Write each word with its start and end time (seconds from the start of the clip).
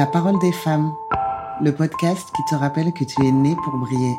La 0.00 0.06
parole 0.06 0.38
des 0.38 0.52
femmes, 0.52 0.94
le 1.60 1.74
podcast 1.74 2.30
qui 2.34 2.42
te 2.48 2.54
rappelle 2.54 2.90
que 2.94 3.04
tu 3.04 3.22
es 3.22 3.32
né 3.32 3.54
pour 3.62 3.76
briller. 3.76 4.16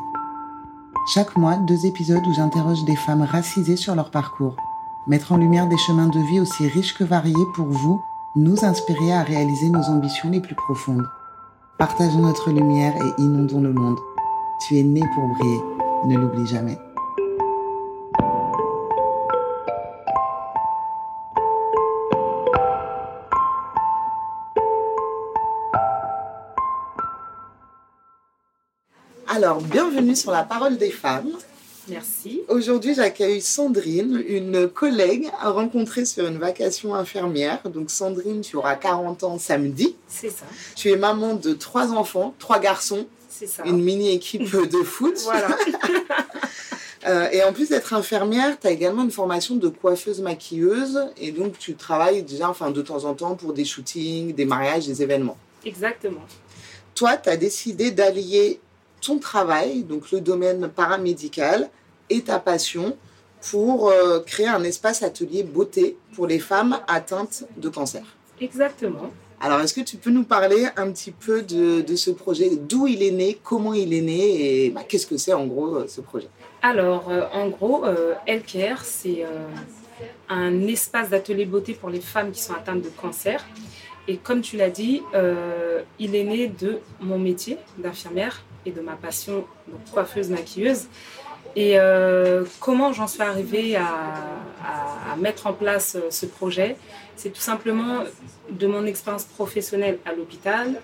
Chaque 1.12 1.36
mois, 1.36 1.56
deux 1.56 1.86
épisodes 1.86 2.24
où 2.24 2.32
j'interroge 2.32 2.84
des 2.84 2.94
femmes 2.94 3.22
racisées 3.22 3.74
sur 3.76 3.96
leur 3.96 4.12
parcours. 4.12 4.54
Mettre 5.08 5.32
en 5.32 5.38
lumière 5.38 5.66
des 5.66 5.76
chemins 5.76 6.06
de 6.06 6.20
vie 6.20 6.38
aussi 6.38 6.68
riches 6.68 6.94
que 6.94 7.02
variés 7.02 7.34
pour 7.56 7.66
vous, 7.66 8.00
nous 8.36 8.64
inspirer 8.64 9.12
à 9.12 9.24
réaliser 9.24 9.70
nos 9.70 9.82
ambitions 9.86 10.30
les 10.30 10.38
plus 10.38 10.54
profondes. 10.54 11.08
Partageons 11.78 12.20
notre 12.20 12.52
lumière 12.52 12.94
et 12.94 13.20
inondons 13.20 13.60
le 13.60 13.72
monde. 13.72 13.98
Tu 14.60 14.78
es 14.78 14.84
né 14.84 15.02
pour 15.16 15.26
briller, 15.30 15.60
ne 16.06 16.16
l'oublie 16.16 16.46
jamais. 16.46 16.78
Alors, 29.52 29.64
bienvenue 29.64 30.16
sur 30.16 30.30
la 30.30 30.44
parole 30.44 30.78
des 30.78 30.88
femmes. 30.88 31.28
Merci. 31.86 32.40
Aujourd'hui, 32.48 32.94
j'accueille 32.94 33.42
Sandrine, 33.42 34.24
une 34.26 34.66
collègue 34.66 35.28
à 35.38 35.50
rencontrer 35.50 36.06
sur 36.06 36.26
une 36.26 36.38
vacation 36.38 36.94
infirmière. 36.94 37.60
Donc, 37.68 37.90
Sandrine, 37.90 38.40
tu 38.40 38.56
auras 38.56 38.76
40 38.76 39.24
ans 39.24 39.38
samedi. 39.38 39.94
C'est 40.08 40.30
ça. 40.30 40.46
Tu 40.74 40.90
es 40.90 40.96
maman 40.96 41.34
de 41.34 41.52
trois 41.52 41.92
enfants, 41.92 42.34
trois 42.38 42.60
garçons. 42.60 43.06
C'est 43.28 43.46
ça. 43.46 43.62
Une 43.66 43.82
mini-équipe 43.82 44.50
de 44.50 44.82
foot. 44.82 45.20
Voilà. 45.24 45.48
Euh, 47.04 47.28
et 47.32 47.42
en 47.42 47.52
plus 47.52 47.70
d'être 47.70 47.94
infirmière, 47.94 48.56
tu 48.60 48.68
as 48.68 48.70
également 48.70 49.02
une 49.02 49.10
formation 49.10 49.56
de 49.56 49.66
coiffeuse 49.66 50.20
maquilleuse. 50.20 51.00
Et 51.16 51.32
donc, 51.32 51.58
tu 51.58 51.74
travailles 51.74 52.22
déjà, 52.22 52.48
enfin, 52.48 52.70
de 52.70 52.80
temps 52.80 53.06
en 53.06 53.14
temps 53.14 53.34
pour 53.34 53.54
des 53.54 53.64
shootings, 53.64 54.32
des 54.36 54.44
mariages, 54.44 54.86
des 54.86 55.02
événements. 55.02 55.36
Exactement. 55.64 56.22
Toi, 56.94 57.16
tu 57.16 57.28
as 57.28 57.36
décidé 57.36 57.90
d'allier 57.90 58.60
ton 59.02 59.18
travail, 59.18 59.82
donc 59.82 60.10
le 60.12 60.20
domaine 60.20 60.68
paramédical, 60.68 61.68
et 62.08 62.22
ta 62.22 62.38
passion 62.38 62.96
pour 63.50 63.90
euh, 63.90 64.20
créer 64.20 64.48
un 64.48 64.62
espace 64.62 65.02
atelier 65.02 65.42
beauté 65.42 65.96
pour 66.14 66.26
les 66.26 66.38
femmes 66.38 66.78
atteintes 66.86 67.44
de 67.56 67.68
cancer. 67.68 68.04
Exactement. 68.40 69.10
Alors, 69.44 69.60
est-ce 69.60 69.74
que 69.74 69.80
tu 69.80 69.96
peux 69.96 70.10
nous 70.10 70.22
parler 70.22 70.68
un 70.76 70.92
petit 70.92 71.10
peu 71.10 71.42
de, 71.42 71.80
de 71.80 71.96
ce 71.96 72.12
projet, 72.12 72.50
d'où 72.54 72.86
il 72.86 73.02
est 73.02 73.10
né, 73.10 73.38
comment 73.42 73.74
il 73.74 73.92
est 73.92 74.00
né? 74.00 74.66
Et 74.66 74.70
bah, 74.70 74.82
qu'est-ce 74.88 75.06
que 75.06 75.16
c'est 75.16 75.32
en 75.32 75.46
gros 75.46 75.74
euh, 75.78 75.86
ce 75.88 76.00
projet? 76.00 76.28
Alors, 76.62 77.10
euh, 77.10 77.24
en 77.32 77.48
gros, 77.48 77.84
euh, 77.84 78.14
Healthcare, 78.24 78.84
c'est 78.84 79.26
un 80.28 80.66
espace 80.68 81.10
d'atelier 81.10 81.44
beauté 81.44 81.74
pour 81.74 81.90
les 81.90 82.00
femmes 82.00 82.30
qui 82.30 82.40
sont 82.40 82.54
atteintes 82.54 82.82
de 82.82 82.88
cancer. 82.88 83.44
Et 84.08 84.16
comme 84.16 84.40
tu 84.40 84.56
l'as 84.56 84.70
dit, 84.70 85.02
euh, 85.14 85.82
il 85.98 86.16
est 86.16 86.24
né 86.24 86.48
de 86.48 86.80
mon 87.00 87.18
métier 87.18 87.58
d'infirmière 87.78 88.42
et 88.66 88.70
de 88.70 88.80
ma 88.80 88.94
passion 88.94 89.44
donc 89.68 89.80
coiffeuse 89.92 90.30
maquilleuse. 90.30 90.86
Et 91.54 91.78
euh, 91.78 92.44
comment 92.60 92.92
j'en 92.92 93.06
suis 93.06 93.22
arrivée 93.22 93.76
à, 93.76 95.16
mettre 95.18 95.46
en 95.46 95.52
place 95.52 95.96
euh, 95.96 96.10
ce 96.10 96.24
projet? 96.24 96.76
C'est 97.14 97.30
tout 97.30 97.42
simplement 97.42 98.04
de 98.50 98.66
mon 98.66 98.86
expérience 98.86 99.24
professionnelle 99.24 99.98
à 100.06 100.14
l'hôpital, 100.14 100.80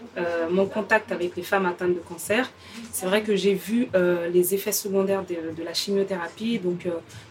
mon 0.50 0.66
contact 0.66 1.10
avec 1.10 1.34
les 1.34 1.42
femmes 1.42 1.64
atteintes 1.64 1.94
de 1.94 2.00
cancer. 2.00 2.52
C'est 2.92 3.06
vrai 3.06 3.22
que 3.22 3.34
j'ai 3.34 3.54
vu 3.54 3.88
les 4.30 4.54
effets 4.54 4.70
secondaires 4.70 5.24
de, 5.24 5.64
la 5.64 5.72
chimiothérapie, 5.72 6.58
donc 6.58 6.86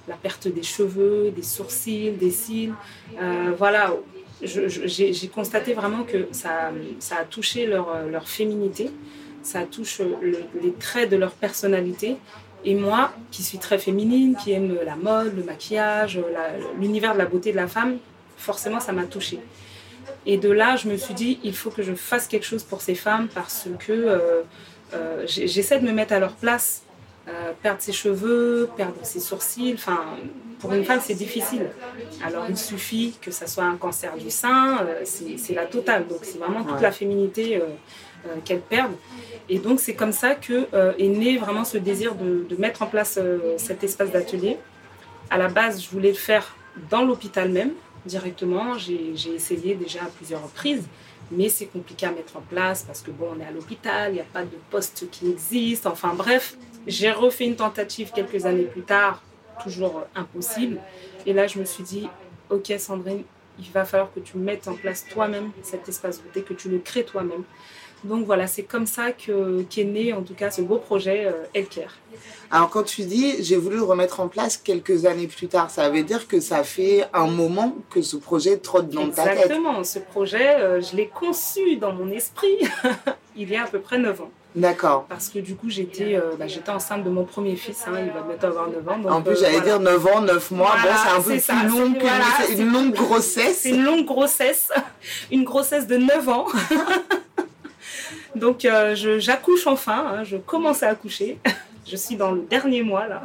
la 0.07 0.15
perte 0.15 0.47
des 0.47 0.63
cheveux, 0.63 1.31
des 1.31 1.43
sourcils, 1.43 2.11
des 2.11 2.31
cils. 2.31 2.73
Voilà, 3.57 3.93
j'ai 4.41 5.27
constaté 5.33 5.73
vraiment 5.73 6.03
que 6.03 6.27
ça, 6.31 6.71
ça 6.99 7.17
a 7.17 7.23
touché 7.23 7.65
leur, 7.65 7.87
féminité, 8.27 8.91
ça 9.41 9.61
touche 9.63 9.99
le- 9.99 10.43
les 10.61 10.73
traits 10.73 11.09
de 11.09 11.15
leur 11.17 11.31
personnalité. 11.31 12.17
Et 12.65 12.75
moi, 12.75 13.13
qui 13.31 13.43
suis 13.43 13.59
très 13.59 13.77
féminine, 13.77 14.35
qui 14.43 14.51
aime 14.51 14.77
la 14.83 14.95
mode, 14.95 15.35
le 15.37 15.43
maquillage, 15.43 16.19
la- 16.33 16.57
l'univers 16.79 17.13
de 17.13 17.19
la 17.19 17.25
beauté 17.25 17.51
de 17.51 17.55
la 17.55 17.67
femme, 17.67 17.97
forcément, 18.37 18.79
ça 18.79 18.91
m'a 18.91 19.03
touchée. 19.05 19.39
Et 20.25 20.37
de 20.37 20.49
là, 20.49 20.75
je 20.75 20.87
me 20.89 20.97
suis 20.97 21.13
dit, 21.13 21.39
il 21.43 21.55
faut 21.55 21.69
que 21.69 21.83
je 21.83 21.93
fasse 21.93 22.27
quelque 22.27 22.45
chose 22.45 22.63
pour 22.63 22.81
ces 22.81 22.95
femmes 22.95 23.27
parce 23.33 23.67
que 23.79 23.93
euh, 23.93 24.41
euh, 24.93 25.23
j'essaie 25.27 25.79
de 25.79 25.85
me 25.85 25.91
mettre 25.93 26.13
à 26.13 26.19
leur 26.19 26.33
place. 26.33 26.83
Euh, 27.27 27.51
perdre 27.61 27.81
ses 27.81 27.91
cheveux, 27.91 28.69
perdre 28.77 28.95
ses 29.03 29.19
sourcils, 29.19 29.73
enfin, 29.73 29.99
pour 30.59 30.71
une 30.73 30.85
femme, 30.85 31.01
c'est 31.03 31.13
difficile. 31.13 31.67
Alors, 32.25 32.45
il 32.47 32.57
suffit 32.57 33.15
que 33.21 33.31
ça 33.31 33.47
soit 33.47 33.65
un 33.65 33.75
cancer 33.75 34.15
du 34.15 34.29
sein, 34.29 34.79
euh, 34.79 35.01
c'est 35.03 35.53
la 35.53 35.65
totale. 35.65 36.07
Donc, 36.07 36.19
c'est 36.21 36.37
vraiment 36.37 36.63
toute 36.63 36.75
Ouais. 36.75 36.81
la 36.81 36.91
féminité 36.93 37.57
euh, 37.57 37.65
qu'elles 38.45 38.61
perdent. 38.61 38.95
Et 39.49 39.59
donc, 39.59 39.81
c'est 39.81 39.93
comme 39.93 40.13
ça 40.13 40.35
que 40.35 40.67
est 40.97 41.07
né 41.09 41.37
vraiment 41.37 41.65
ce 41.65 41.77
désir 41.77 42.15
de, 42.15 42.45
de 42.49 42.55
mettre 42.55 42.81
en 42.81 42.87
place 42.87 43.19
cet 43.57 43.83
espace 43.83 44.11
d'atelier. 44.11 44.57
À 45.29 45.37
la 45.37 45.49
base, 45.49 45.81
je 45.83 45.89
voulais 45.89 46.09
le 46.09 46.15
faire 46.15 46.55
dans 46.89 47.03
l'hôpital 47.03 47.49
même, 47.49 47.71
directement. 48.05 48.77
J'ai 48.77 49.11
j'ai 49.15 49.31
essayé 49.35 49.75
déjà 49.75 49.99
à 50.03 50.07
plusieurs 50.17 50.43
reprises, 50.43 50.83
mais 51.31 51.49
c'est 51.49 51.65
compliqué 51.65 52.05
à 52.05 52.11
mettre 52.11 52.37
en 52.37 52.41
place 52.41 52.83
parce 52.87 53.01
que 53.01 53.11
bon, 53.11 53.27
on 53.35 53.39
est 53.41 53.45
à 53.45 53.51
l'hôpital, 53.51 54.11
il 54.11 54.15
n'y 54.15 54.21
a 54.21 54.31
pas 54.31 54.43
de 54.43 54.57
poste 54.71 55.07
qui 55.11 55.29
existe. 55.29 55.85
Enfin 55.85 56.13
bref, 56.15 56.55
j'ai 56.87 57.11
refait 57.11 57.45
une 57.45 57.55
tentative 57.55 58.11
quelques 58.13 58.45
années 58.45 58.63
plus 58.63 58.83
tard, 58.83 59.21
toujours 59.61 59.97
euh, 59.97 60.19
impossible. 60.19 60.79
Et 61.25 61.33
là, 61.33 61.47
je 61.47 61.59
me 61.59 61.65
suis 61.65 61.83
dit, 61.83 62.07
ok 62.49 62.73
Sandrine, 62.77 63.23
il 63.59 63.71
va 63.71 63.85
falloir 63.85 64.13
que 64.13 64.19
tu 64.19 64.37
mettes 64.37 64.67
en 64.67 64.75
place 64.75 65.05
toi-même 65.09 65.51
cet 65.63 65.87
espace 65.89 66.21
beauté, 66.21 66.41
que 66.41 66.53
tu 66.53 66.69
le 66.69 66.79
crées 66.79 67.03
toi-même. 67.03 67.43
Donc 68.03 68.25
voilà, 68.25 68.45
c'est 68.45 68.63
comme 68.63 68.85
ça 68.85 69.11
que 69.11 69.63
qu'est 69.63 69.83
né 69.83 70.13
en 70.13 70.21
tout 70.21 70.35
cas 70.35 70.51
ce 70.51 70.61
beau 70.61 70.77
projet 70.77 71.25
euh, 71.25 71.45
Healthcare. 71.55 71.97
Alors, 72.51 72.69
quand 72.69 72.83
tu 72.83 73.01
dis 73.03 73.43
j'ai 73.43 73.57
voulu 73.57 73.77
le 73.77 73.83
remettre 73.83 74.19
en 74.19 74.27
place 74.27 74.55
quelques 74.55 75.05
années 75.05 75.27
plus 75.27 75.47
tard, 75.47 75.71
ça 75.71 75.89
veut 75.89 76.03
dire 76.03 76.27
que 76.27 76.39
ça 76.39 76.63
fait 76.63 77.05
un 77.11 77.27
moment 77.27 77.75
que 77.89 78.03
ce 78.03 78.15
projet 78.15 78.57
trotte 78.57 78.89
dans 78.89 79.09
ta 79.09 79.23
tête. 79.23 79.33
Exactement, 79.33 79.83
ce 79.83 79.97
projet, 79.97 80.59
euh, 80.59 80.79
je 80.79 80.95
l'ai 80.95 81.07
conçu 81.07 81.77
dans 81.77 81.91
mon 81.91 82.11
esprit 82.11 82.59
il 83.35 83.49
y 83.49 83.55
a 83.55 83.63
à 83.63 83.67
peu 83.67 83.79
près 83.79 83.97
9 83.97 84.21
ans. 84.21 84.31
D'accord. 84.57 85.05
Parce 85.07 85.29
que 85.29 85.37
du 85.39 85.55
coup, 85.55 85.69
j'étais 85.69 86.15
euh, 86.15 86.35
bah, 86.37 86.47
j'étais 86.47 86.71
enceinte 86.71 87.03
de 87.03 87.09
mon 87.11 87.23
premier 87.25 87.55
fils, 87.55 87.83
hein, 87.87 87.91
il 87.99 88.11
va 88.11 88.21
bientôt 88.21 88.47
avoir 88.47 88.67
9 88.69 88.89
ans. 88.89 88.97
donc, 88.97 89.11
En 89.11 89.21
plus, 89.21 89.33
euh, 89.33 89.35
j'allais 89.41 89.59
voilà. 89.59 89.65
dire 89.65 89.79
9 89.79 90.07
ans, 90.07 90.21
9 90.21 90.51
mois. 90.51 90.75
Voilà, 90.81 90.95
bon, 90.95 90.99
c'est 91.03 91.09
un 91.09 91.15
peu 91.15 91.21
c'est 91.21 91.31
plus 91.35 91.41
ça, 91.41 91.63
long 91.67 91.93
c'est- 91.93 91.99
que 91.99 92.01
voilà, 92.01 92.25
c'est 92.39 92.45
c'est- 92.47 92.57
une 92.61 92.71
longue 92.73 92.93
grossesse. 92.93 93.57
C'est 93.61 93.69
une 93.69 93.83
longue 93.83 94.05
grossesse, 94.05 94.69
une 95.31 95.43
grossesse 95.43 95.85
de 95.85 95.97
9 95.97 96.27
ans. 96.29 96.47
Donc 98.35 98.65
euh, 98.65 98.95
j'accouche 99.19 99.67
enfin, 99.67 100.05
hein, 100.19 100.23
je 100.23 100.37
commence 100.37 100.83
à 100.83 100.89
accoucher. 100.89 101.39
Je 101.89 101.95
suis 101.95 102.17
dans 102.17 102.31
le 102.33 102.41
dernier 102.41 102.83
mois 102.83 103.07
là. 103.07 103.21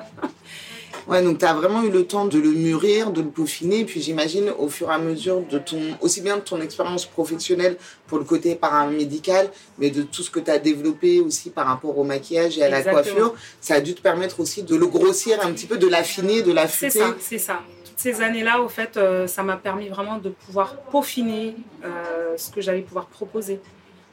Ouais, 1.09 1.23
donc 1.23 1.39
tu 1.39 1.45
as 1.45 1.55
vraiment 1.55 1.83
eu 1.83 1.91
le 1.91 2.07
temps 2.07 2.27
de 2.27 2.39
le 2.39 2.51
mûrir, 2.51 3.11
de 3.11 3.23
le 3.23 3.29
peaufiner. 3.29 3.85
Puis 3.85 4.01
j'imagine, 4.01 4.51
au 4.59 4.69
fur 4.69 4.91
et 4.91 4.95
à 4.95 4.99
mesure 4.99 5.43
de 5.51 5.59
ton, 5.59 5.81
aussi 6.01 6.21
bien 6.21 6.37
de 6.37 6.43
ton 6.43 6.61
expérience 6.61 7.07
professionnelle 7.07 7.77
pour 8.07 8.19
le 8.19 8.25
côté 8.25 8.55
paramédical, 8.55 9.51
mais 9.79 9.91
de 9.91 10.03
tout 10.03 10.23
ce 10.23 10.31
que 10.31 10.41
tu 10.41 10.51
as 10.51 10.59
développé 10.59 11.21
aussi 11.21 11.51
par 11.51 11.67
rapport 11.67 11.97
au 11.99 12.05
maquillage 12.05 12.59
et 12.59 12.63
à 12.63 12.69
la 12.69 12.83
coiffure, 12.83 13.35
ça 13.61 13.75
a 13.75 13.81
dû 13.81 13.95
te 13.95 14.01
permettre 14.01 14.41
aussi 14.41 14.63
de 14.63 14.77
le 14.77 14.87
grossir 14.87 15.39
un 15.45 15.53
petit 15.53 15.67
peu, 15.67 15.77
de 15.77 15.89
l'affiner, 15.89 16.43
de 16.43 16.49
C'est 16.49 16.53
l'affûter. 16.55 16.91
ça, 16.91 17.17
c'est 17.21 17.39
ça. 17.39 17.61
Toutes 17.85 17.99
ces 17.99 18.21
années-là, 18.23 18.61
au 18.63 18.69
fait, 18.69 18.97
euh, 18.97 19.27
ça 19.27 19.43
m'a 19.43 19.57
permis 19.57 19.89
vraiment 19.89 20.19
de 20.19 20.31
pouvoir 20.31 20.77
peaufiner 20.91 21.55
euh, 21.85 22.35
ce 22.37 22.51
que 22.51 22.61
j'allais 22.61 22.81
pouvoir 22.81 23.07
proposer. 23.07 23.61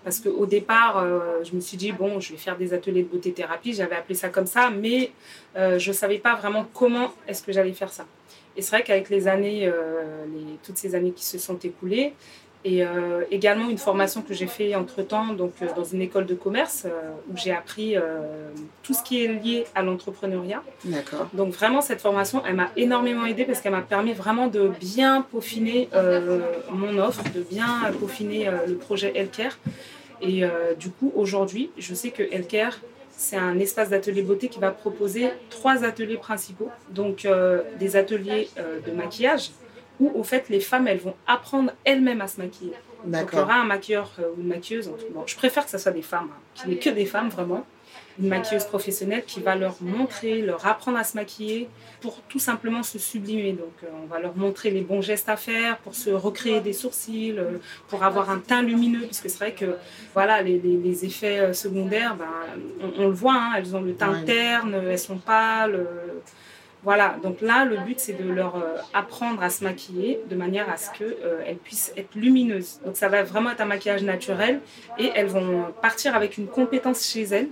Parce 0.04 0.20
qu'au 0.20 0.46
départ, 0.46 0.98
euh, 0.98 1.44
je 1.44 1.54
me 1.54 1.60
suis 1.60 1.76
dit, 1.76 1.92
bon, 1.92 2.20
je 2.20 2.32
vais 2.32 2.38
faire 2.38 2.58
des 2.58 2.74
ateliers 2.74 3.04
de 3.04 3.10
beauté 3.10 3.34
thérapie, 3.34 3.74
j'avais 3.74 3.96
appelé 3.96 4.16
ça 4.16 4.30
comme 4.30 4.46
ça, 4.46 4.70
mais 4.70 5.12
euh, 5.58 5.78
je 5.78 5.90
ne 5.90 5.94
savais 5.94 6.20
pas 6.20 6.36
vraiment 6.36 6.66
comment 6.74 7.12
est-ce 7.28 7.44
que 7.44 7.52
j'allais 7.52 7.74
faire 7.74 7.92
ça. 7.92 8.06
Et 8.56 8.62
c'est 8.62 8.76
vrai 8.76 8.84
qu'avec 8.84 9.10
les 9.10 9.28
années, 9.28 9.68
euh, 9.68 10.26
toutes 10.64 10.78
ces 10.78 10.96
années 10.96 11.12
qui 11.12 11.26
se 11.26 11.38
sont 11.38 11.58
écoulées, 11.58 12.14
et 12.66 12.84
euh, 12.84 13.24
également 13.32 13.70
une 13.70 13.78
formation 13.78 14.22
que 14.22 14.34
j'ai 14.34 14.48
fait 14.48 14.76
entre-temps 14.76 15.28
donc, 15.28 15.54
euh, 15.62 15.68
dans 15.78 15.86
une 15.86 16.02
école 16.02 16.26
de 16.26 16.36
commerce, 16.36 16.84
euh, 16.86 17.12
où 17.32 17.38
j'ai 17.38 17.54
appris 17.54 17.96
tout 18.84 18.94
ce 18.94 19.02
qui 19.02 19.24
est 19.24 19.28
lié 19.28 19.66
à 19.76 19.82
l'entrepreneuriat. 19.82 20.62
D'accord. 20.84 21.28
Donc 21.34 21.54
vraiment, 21.54 21.82
cette 21.82 22.02
formation, 22.02 22.44
elle 22.46 22.56
m'a 22.56 22.70
énormément 22.76 23.26
aidée 23.26 23.46
parce 23.46 23.62
qu'elle 23.62 23.72
m'a 23.72 23.82
permis 23.82 24.14
vraiment 24.14 24.48
de 24.48 24.68
bien 24.80 25.22
peaufiner 25.22 25.90
mon 26.72 26.98
offre, 26.98 27.24
de 27.34 27.42
bien 27.42 27.92
peaufiner 28.00 28.50
le 28.68 28.76
projet 28.76 29.14
Healthcare. 29.16 29.58
Et 30.22 30.44
du 30.80 30.90
coup, 30.90 31.12
aujourd'hui, 31.16 31.72
je 31.78 31.94
sais 31.94 32.12
que 32.12 32.24
Healthcare, 32.24 32.80
c'est 33.12 33.38
un 33.38 33.60
espace 33.60 33.90
d'atelier 33.90 34.22
beauté 34.22 34.48
qui 34.48 34.60
va 34.60 34.72
proposer 34.72 35.30
trois 35.50 35.84
ateliers 35.84 36.18
principaux. 36.18 36.70
Donc 36.90 37.28
des 37.80 37.96
ateliers 37.96 38.50
de 38.86 38.92
maquillage 38.92 39.52
où, 40.00 40.12
au 40.16 40.24
fait, 40.24 40.50
les 40.50 40.60
femmes, 40.60 40.88
elles 40.88 41.00
vont 41.00 41.16
apprendre 41.28 41.72
elles-mêmes 41.84 42.22
à 42.22 42.28
se 42.28 42.40
maquiller. 42.40 42.74
Donc 43.06 43.30
il 43.32 43.38
y 43.38 43.42
aura 43.42 43.56
un 43.56 43.66
maquilleur 43.66 44.12
euh, 44.20 44.32
ou 44.36 44.42
une 44.42 44.48
maquilleuse. 44.48 44.92
Bon, 45.14 45.24
je 45.26 45.36
préfère 45.36 45.66
que 45.66 45.72
ce 45.72 45.78
soit 45.78 45.92
des 45.92 46.02
femmes, 46.02 46.30
hein, 46.32 46.40
qu'il 46.54 46.70
n'y 46.70 46.76
ait 46.76 46.80
que 46.80 46.90
des 46.90 47.06
femmes 47.06 47.30
vraiment. 47.30 47.66
une 48.20 48.28
maquilleuse 48.28 48.66
professionnelle 48.66 49.24
qui 49.26 49.40
va 49.40 49.56
leur 49.56 49.78
montrer, 49.82 50.42
leur 50.42 50.68
apprendre 50.68 50.98
à 50.98 51.06
se 51.06 51.16
maquiller 51.16 51.70
pour 52.02 52.22
tout 52.24 52.40
simplement 52.40 52.84
se 52.84 53.00
sublimer. 53.00 53.54
Donc, 53.54 53.72
euh, 53.84 53.88
on 54.04 54.08
va 54.08 54.20
leur 54.20 54.36
montrer 54.36 54.72
les 54.72 54.82
bons 54.82 55.02
gestes 55.02 55.30
à 55.30 55.38
faire 55.38 55.78
pour 55.78 55.96
se 55.96 56.10
recréer 56.10 56.60
des 56.60 56.74
sourcils, 56.74 57.36
euh, 57.38 57.58
pour 57.88 58.04
avoir 58.04 58.30
un 58.30 58.40
teint 58.40 58.62
lumineux, 58.62 59.06
parce 59.06 59.22
que 59.22 59.30
c'est 59.30 59.38
vrai 59.38 59.54
que 59.54 59.78
voilà, 60.14 60.42
les, 60.42 60.58
les, 60.60 61.06
effets 61.06 61.54
secondaires, 61.54 62.16
ben, 62.16 62.92
on, 62.98 63.08
le 63.08 63.14
voit, 63.14 63.36
hein, 63.36 63.54
elles 63.58 63.74
ont 63.76 63.82
le 63.82 63.94
teint 63.94 64.22
terne, 64.26 64.74
elles 64.74 65.00
sont 65.00 65.18
pâles. 65.18 65.88
Voilà, 66.84 67.18
donc 67.22 67.42
là, 67.42 67.66
le 67.66 67.78
but, 67.78 68.00
c'est 68.00 68.14
de 68.14 68.30
leur 68.30 68.64
apprendre 68.94 69.44
à 69.44 69.50
se 69.50 69.64
maquiller 69.64 70.22
de 70.30 70.36
manière 70.36 70.70
à 70.70 70.78
ce 70.78 70.90
qu'elles 70.98 71.58
puissent 71.58 71.92
être 71.98 72.16
lumineuses. 72.16 72.80
Donc 72.86 72.96
ça 72.96 73.10
va 73.10 73.24
vraiment 73.24 73.52
être 73.52 73.62
un 73.62 73.66
maquillage 73.66 74.04
naturel 74.04 74.62
et 74.98 75.12
elles 75.14 75.28
vont 75.28 75.66
partir 75.82 76.16
avec 76.16 76.38
une 76.38 76.48
compétence 76.48 77.06
chez 77.06 77.24
elles 77.24 77.50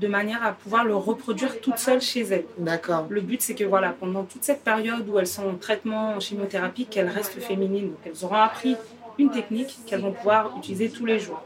de 0.00 0.08
manière 0.08 0.44
à 0.44 0.52
pouvoir 0.52 0.84
le 0.84 0.96
reproduire 0.96 1.60
toute 1.60 1.78
seule 1.78 2.00
chez 2.00 2.22
elles. 2.22 2.46
D'accord. 2.58 3.06
Le 3.08 3.20
but, 3.20 3.40
c'est 3.40 3.54
que 3.54 3.62
voilà, 3.62 3.90
pendant 3.90 4.24
toute 4.24 4.42
cette 4.42 4.64
période 4.64 5.08
où 5.08 5.20
elles 5.20 5.26
sont 5.26 5.48
en 5.48 5.54
traitement 5.54 6.14
en 6.16 6.20
chimiothérapie, 6.20 6.86
qu'elles 6.86 7.08
restent 7.08 7.40
féminines. 7.40 7.90
Donc, 7.90 8.00
elles 8.04 8.24
auront 8.24 8.34
appris 8.34 8.76
une 9.18 9.30
technique 9.30 9.78
qu'elles 9.86 10.00
vont 10.00 10.12
pouvoir 10.12 10.52
utiliser 10.58 10.90
tous 10.90 11.06
les 11.06 11.20
jours. 11.20 11.40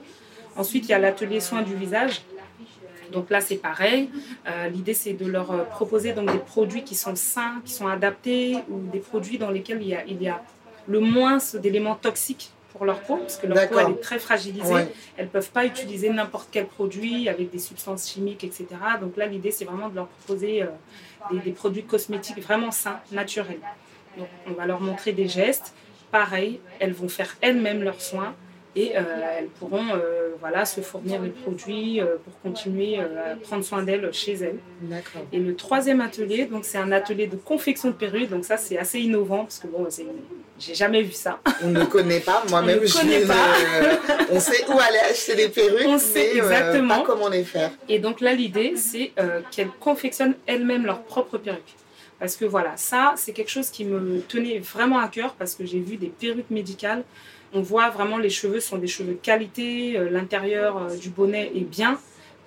Ensuite, 0.56 0.86
il 0.86 0.92
y 0.92 0.94
a 0.94 0.98
l'atelier 0.98 1.40
soins 1.40 1.60
du 1.62 1.74
visage. 1.74 2.22
Donc 3.12 3.30
là, 3.30 3.40
c'est 3.40 3.56
pareil. 3.56 4.10
Euh, 4.46 4.68
l'idée, 4.68 4.94
c'est 4.94 5.12
de 5.12 5.26
leur 5.26 5.50
euh, 5.50 5.64
proposer 5.64 6.12
donc 6.12 6.30
des 6.30 6.38
produits 6.38 6.84
qui 6.84 6.94
sont 6.94 7.16
sains, 7.16 7.60
qui 7.64 7.72
sont 7.72 7.86
adaptés, 7.86 8.56
ou 8.68 8.80
des 8.92 8.98
produits 8.98 9.38
dans 9.38 9.50
lesquels 9.50 9.82
il 9.82 9.88
y 9.88 9.94
a, 9.94 10.04
il 10.06 10.22
y 10.22 10.28
a 10.28 10.42
le 10.86 11.00
moins 11.00 11.38
d'éléments 11.54 11.94
toxiques 11.94 12.50
pour 12.72 12.84
leur 12.84 13.00
peau, 13.00 13.16
parce 13.16 13.36
que 13.36 13.46
leur 13.46 13.68
peau 13.68 13.78
elle 13.78 13.92
est 13.92 14.00
très 14.00 14.18
fragilisée. 14.18 14.86
Elles 15.16 15.26
ne 15.26 15.30
peuvent 15.30 15.50
pas 15.50 15.64
utiliser 15.64 16.10
n'importe 16.10 16.48
quel 16.52 16.66
produit 16.66 17.28
avec 17.28 17.50
des 17.50 17.58
substances 17.58 18.10
chimiques, 18.10 18.44
etc. 18.44 18.66
Donc 19.00 19.16
là, 19.16 19.26
l'idée, 19.26 19.50
c'est 19.50 19.64
vraiment 19.64 19.88
de 19.88 19.96
leur 19.96 20.06
proposer 20.08 20.62
euh, 20.62 20.66
des, 21.44 21.52
produits 21.52 21.84
cosmétiques 21.84 22.40
vraiment 22.40 22.70
sains, 22.70 23.00
naturels. 23.12 23.60
Donc 24.16 24.28
on 24.46 24.52
va 24.52 24.66
leur 24.66 24.80
montrer 24.80 25.12
des 25.12 25.28
gestes. 25.28 25.74
Pareil, 26.10 26.60
elles 26.80 26.92
vont 26.92 27.08
faire 27.08 27.36
elles-mêmes 27.40 27.82
leurs 27.82 28.00
soins 28.00 28.34
et 28.78 28.96
euh, 28.96 29.00
elles 29.36 29.48
pourront 29.48 29.84
euh, 29.92 30.30
voilà, 30.38 30.64
se 30.64 30.80
fournir 30.80 31.20
les 31.20 31.30
produits 31.30 32.00
euh, 32.00 32.16
pour 32.22 32.40
continuer 32.42 33.00
à 33.00 33.34
prendre 33.42 33.64
soin 33.64 33.82
d'elles 33.82 34.08
chez 34.12 34.34
elles. 34.34 34.58
Et 35.32 35.38
le 35.38 35.56
troisième 35.56 36.00
atelier, 36.00 36.44
donc 36.44 36.64
c'est 36.64 36.78
un 36.78 36.92
atelier 36.92 37.26
de 37.26 37.34
confection 37.34 37.88
de 37.88 37.94
perruques, 37.94 38.30
donc 38.30 38.44
ça 38.44 38.56
c'est 38.56 38.78
assez 38.78 39.00
innovant 39.00 39.44
parce 39.44 39.58
que 39.58 39.66
bon, 39.66 39.88
j'ai 40.60 40.74
jamais 40.74 41.02
vu 41.02 41.10
ça. 41.10 41.40
On 41.64 41.70
ne 41.70 41.84
connaît 41.84 42.20
pas, 42.20 42.44
moi-même 42.50 42.80
je 42.84 42.96
connais 42.96 43.24
pas. 43.24 43.34
on 44.30 44.38
sait 44.38 44.64
où 44.68 44.78
aller 44.78 45.10
acheter 45.10 45.34
les 45.34 45.48
perruques, 45.48 45.86
on 45.88 45.98
sait 45.98 46.36
exactement. 46.36 47.00
pas 47.00 47.04
comment 47.04 47.28
les 47.28 47.42
faire. 47.42 47.72
Et 47.88 47.98
donc 47.98 48.20
là 48.20 48.32
l'idée 48.32 48.74
c'est 48.76 49.12
qu'elles 49.50 49.70
confectionnent 49.80 50.36
elles-mêmes 50.46 50.86
leurs 50.86 51.02
propres 51.02 51.38
perruques. 51.38 51.74
Parce 52.20 52.34
que 52.34 52.44
voilà, 52.44 52.76
ça, 52.76 53.14
c'est 53.16 53.32
quelque 53.32 53.50
chose 53.50 53.70
qui 53.70 53.84
me 53.84 54.20
tenait 54.22 54.58
vraiment 54.58 54.98
à 54.98 55.06
cœur 55.06 55.34
parce 55.34 55.54
que 55.54 55.64
j'ai 55.64 55.78
vu 55.78 55.96
des 55.96 56.08
perruques 56.08 56.50
médicales 56.50 57.04
on 57.52 57.60
voit 57.60 57.90
vraiment 57.90 58.18
les 58.18 58.30
cheveux 58.30 58.60
sont 58.60 58.78
des 58.78 58.86
cheveux 58.86 59.12
de 59.12 59.18
qualité, 59.18 59.96
euh, 59.96 60.10
l'intérieur 60.10 60.76
euh, 60.78 60.96
du 60.96 61.10
bonnet 61.10 61.50
est 61.54 61.60
bien. 61.60 61.98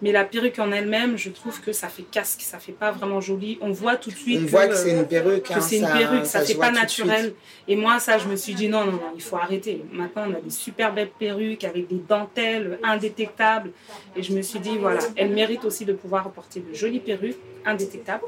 Mais 0.04 0.12
la 0.12 0.24
perruque 0.24 0.58
en 0.58 0.72
elle-même, 0.72 1.16
je 1.16 1.30
trouve 1.30 1.62
que 1.62 1.72
ça 1.74 1.88
fait 1.88 2.02
casque, 2.02 2.42
ça 2.42 2.58
fait 2.58 2.72
pas 2.72 2.92
vraiment 2.92 3.22
joli. 3.22 3.60
On 3.62 3.72
voit 3.72 3.98
tout 3.98 4.10
de 4.10 4.16
suite. 4.16 4.40
On 4.44 4.48
voit 4.48 4.68
que 4.68 4.76
c'est 4.76 4.92
une 4.92 5.06
perruque. 5.06 5.44
Que 5.44 5.54
hein, 5.54 5.62
c'est 5.62 5.78
une 5.78 5.86
perruque, 5.86 6.26
ça, 6.26 6.42
fait 6.42 6.56
pas 6.56 6.72
naturel. 6.72 7.36
Et 7.68 7.76
moi, 7.76 8.00
ça, 8.00 8.18
je 8.18 8.28
me 8.28 8.36
suis 8.36 8.56
dit 8.56 8.68
non, 8.68 8.84
non, 8.86 8.94
non, 8.94 9.14
il 9.16 9.22
faut 9.22 9.36
arrêter. 9.36 9.84
Maintenant, 9.92 10.24
on 10.28 10.34
a 10.34 10.42
des 10.42 10.50
super 10.50 10.92
belles 10.92 11.12
perruques 11.12 11.64
avec 11.64 11.88
des 11.88 12.02
dentelles 12.08 12.80
indétectables. 12.84 13.70
Et 14.16 14.24
je 14.24 14.34
me 14.34 14.42
suis 14.42 14.60
dit, 14.60 14.76
voilà, 14.80 15.02
elle 15.16 15.30
mérite 15.30 15.66
aussi 15.66 15.86
de 15.86 15.94
pouvoir 15.94 16.32
porter 16.32 16.62
de 16.62 16.74
jolies 16.74 17.00
perruques 17.00 17.38
indétectables. 17.64 18.24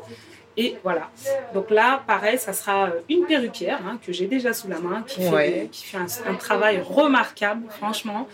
Et 0.55 0.75
voilà. 0.83 1.09
Donc 1.53 1.69
là, 1.69 2.03
pareil, 2.05 2.38
ça 2.38 2.53
sera 2.53 2.85
euh, 2.85 3.00
une 3.09 3.25
perruquière 3.25 3.79
hein, 3.85 4.00
que 4.05 4.13
j'ai 4.13 4.27
déjà 4.27 4.53
sous 4.53 4.67
la 4.67 4.79
main, 4.79 5.03
qui 5.07 5.21
fait, 5.23 5.69
qui 5.71 5.85
fait 5.85 5.97
un, 5.97 6.35
travail 6.35 6.81
remarquable, 6.81 7.63
franchement. 7.69 8.27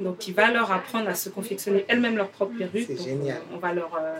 Donc, 0.00 0.18
qui 0.18 0.32
va 0.32 0.50
leur 0.50 0.72
apprendre 0.72 1.08
à 1.08 1.14
se 1.14 1.28
confectionner 1.28 1.84
elles-mêmes 1.88 2.16
leur 2.16 2.28
propre 2.28 2.56
perruque. 2.58 2.86
C'est 2.88 3.02
génial. 3.02 3.40
On 3.54 3.58
va 3.58 3.72
leur 3.72 3.94
euh, 3.94 4.16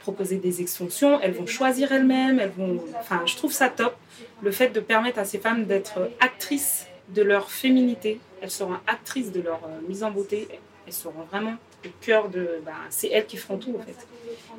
proposer 0.00 0.36
des 0.36 0.60
extensions. 0.60 1.18
Elles 1.20 1.32
vont 1.32 1.46
choisir 1.46 1.90
elles-mêmes. 1.92 2.38
Elles 2.38 2.52
vont. 2.56 2.78
Enfin, 3.00 3.22
je 3.24 3.34
trouve 3.34 3.52
ça 3.52 3.70
top. 3.70 3.96
Le 4.42 4.50
fait 4.50 4.68
de 4.68 4.80
permettre 4.80 5.18
à 5.18 5.24
ces 5.24 5.38
femmes 5.38 5.64
d'être 5.64 6.10
actrices 6.20 6.86
de 7.08 7.22
leur 7.22 7.50
féminité. 7.50 8.20
Elles 8.42 8.50
seront 8.50 8.76
actrices 8.86 9.32
de 9.32 9.40
leur 9.40 9.60
euh, 9.64 9.88
mise 9.88 10.04
en 10.04 10.10
beauté. 10.10 10.46
Elles 10.86 10.92
seront 10.92 11.24
vraiment 11.30 11.56
au 11.86 12.04
cœur 12.04 12.28
de. 12.28 12.60
Bah, 12.64 12.72
c'est 12.90 13.08
elles 13.08 13.26
qui 13.26 13.36
feront 13.36 13.58
tout, 13.58 13.76
en 13.78 13.82
fait. 13.82 14.06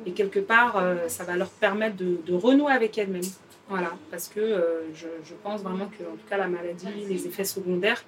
Et 0.04 0.12
quelque 0.12 0.38
part, 0.38 0.76
euh, 0.76 1.08
ça 1.08 1.24
va 1.24 1.36
leur 1.36 1.48
permettre 1.48 1.96
de, 1.96 2.34
renouer 2.34 2.72
avec 2.72 2.98
elles-mêmes. 2.98 3.22
Voilà, 3.68 3.90
parce 4.10 4.28
que 4.28 4.38
euh, 4.38 4.94
je, 4.94 5.34
pense 5.42 5.62
vraiment 5.62 5.86
que, 5.86 6.04
en 6.04 6.16
tout 6.16 6.28
cas, 6.28 6.36
la 6.36 6.46
maladie, 6.46 6.86
les 7.08 7.26
effets 7.26 7.44
secondaires, 7.44 8.04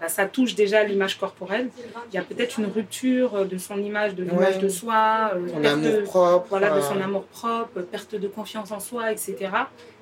bah, 0.00 0.08
ça 0.08 0.26
touche 0.26 0.54
déjà 0.54 0.82
l'image 0.84 1.18
corporelle. 1.18 1.68
Il 2.10 2.14
y 2.14 2.18
a 2.18 2.22
peut-être 2.22 2.58
une 2.58 2.66
rupture 2.66 3.44
de 3.44 3.58
son 3.58 3.78
image, 3.78 4.14
de 4.14 4.24
l'image 4.24 4.58
de 4.58 4.68
soi, 4.68 5.32
euh, 5.34 5.76
de, 5.76 6.00
propre, 6.02 6.46
voilà, 6.48 6.74
de 6.74 6.80
son 6.80 7.00
amour 7.00 7.24
propre, 7.24 7.82
perte 7.82 8.14
de 8.14 8.28
confiance 8.28 8.70
en 8.70 8.80
soi, 8.80 9.12
etc. 9.12 9.36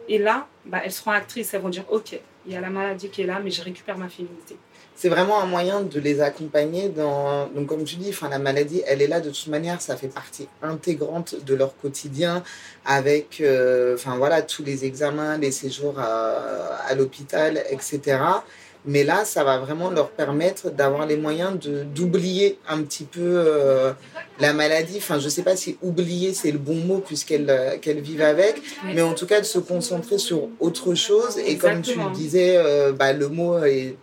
Et 0.09 0.19
là, 0.19 0.47
bah, 0.65 0.81
elles 0.85 0.93
seront 0.93 1.11
actrices, 1.11 1.53
elles 1.55 1.61
vont 1.61 1.69
dire, 1.69 1.85
ok, 1.91 2.19
il 2.47 2.53
y 2.53 2.57
a 2.57 2.61
la 2.61 2.71
maladie 2.71 3.11
qui 3.11 3.23
est 3.23 3.27
là, 3.27 3.41
mais 3.43 3.51
je 3.51 3.63
récupère 3.63 3.99
ma 3.99 4.09
féminité 4.09 4.57
c'est 5.01 5.09
vraiment 5.09 5.41
un 5.41 5.47
moyen 5.47 5.81
de 5.81 5.99
les 5.99 6.21
accompagner 6.21 6.91
dans. 6.91 7.47
Donc, 7.55 7.69
comme 7.69 7.85
tu 7.85 7.97
dis, 7.97 8.11
enfin, 8.11 8.29
la 8.29 8.39
maladie, 8.39 8.83
elle 8.87 9.01
est 9.01 9.07
là 9.07 9.21
de 9.21 9.31
toute 9.31 9.47
manière, 9.47 9.81
ça 9.81 9.97
fait 9.97 10.09
partie 10.09 10.47
intégrante 10.63 11.37
de 11.43 11.55
leur 11.55 11.75
quotidien 11.79 12.43
avec, 12.85 13.41
euh, 13.41 13.95
enfin, 13.95 14.19
voilà, 14.19 14.43
tous 14.43 14.63
les 14.63 14.85
examens, 14.85 15.39
les 15.39 15.53
séjours 15.53 15.99
à, 15.99 16.85
à 16.87 16.95
l'hôpital, 16.95 17.65
etc. 17.71 18.19
Mais 18.85 19.03
là, 19.03 19.25
ça 19.25 19.43
va 19.43 19.57
vraiment 19.57 19.91
leur 19.91 20.11
permettre 20.11 20.71
d'avoir 20.71 21.07
les 21.07 21.17
moyens 21.17 21.59
d'oublier 21.95 22.59
un 22.69 22.83
petit 22.83 23.05
peu 23.05 23.21
euh, 23.23 23.93
la 24.39 24.53
maladie. 24.53 24.99
Enfin, 24.99 25.19
je 25.19 25.25
ne 25.25 25.31
sais 25.31 25.43
pas 25.43 25.57
si 25.57 25.79
oublier, 25.81 26.35
c'est 26.35 26.53
le 26.53 26.59
bon 26.59 26.75
mot 26.75 26.99
puisqu'elles 26.99 27.49
euh, 27.49 27.79
qu'elles 27.79 28.01
vivent 28.01 28.21
avec, 28.21 28.61
mais 28.85 29.01
en 29.01 29.15
tout 29.15 29.27
cas 29.27 29.41
de 29.41 29.47
se 29.47 29.59
concentrer 29.59 30.19
sur 30.19 30.49
autre 30.61 30.95
chose. 30.95 31.39
Et 31.39 31.57
comme 31.57 31.81
tu 31.81 31.99
le 31.99 32.11
disais, 32.13 32.63
bah, 32.93 33.15
le 33.15 33.29
mot 33.29 33.65
est 33.65 33.97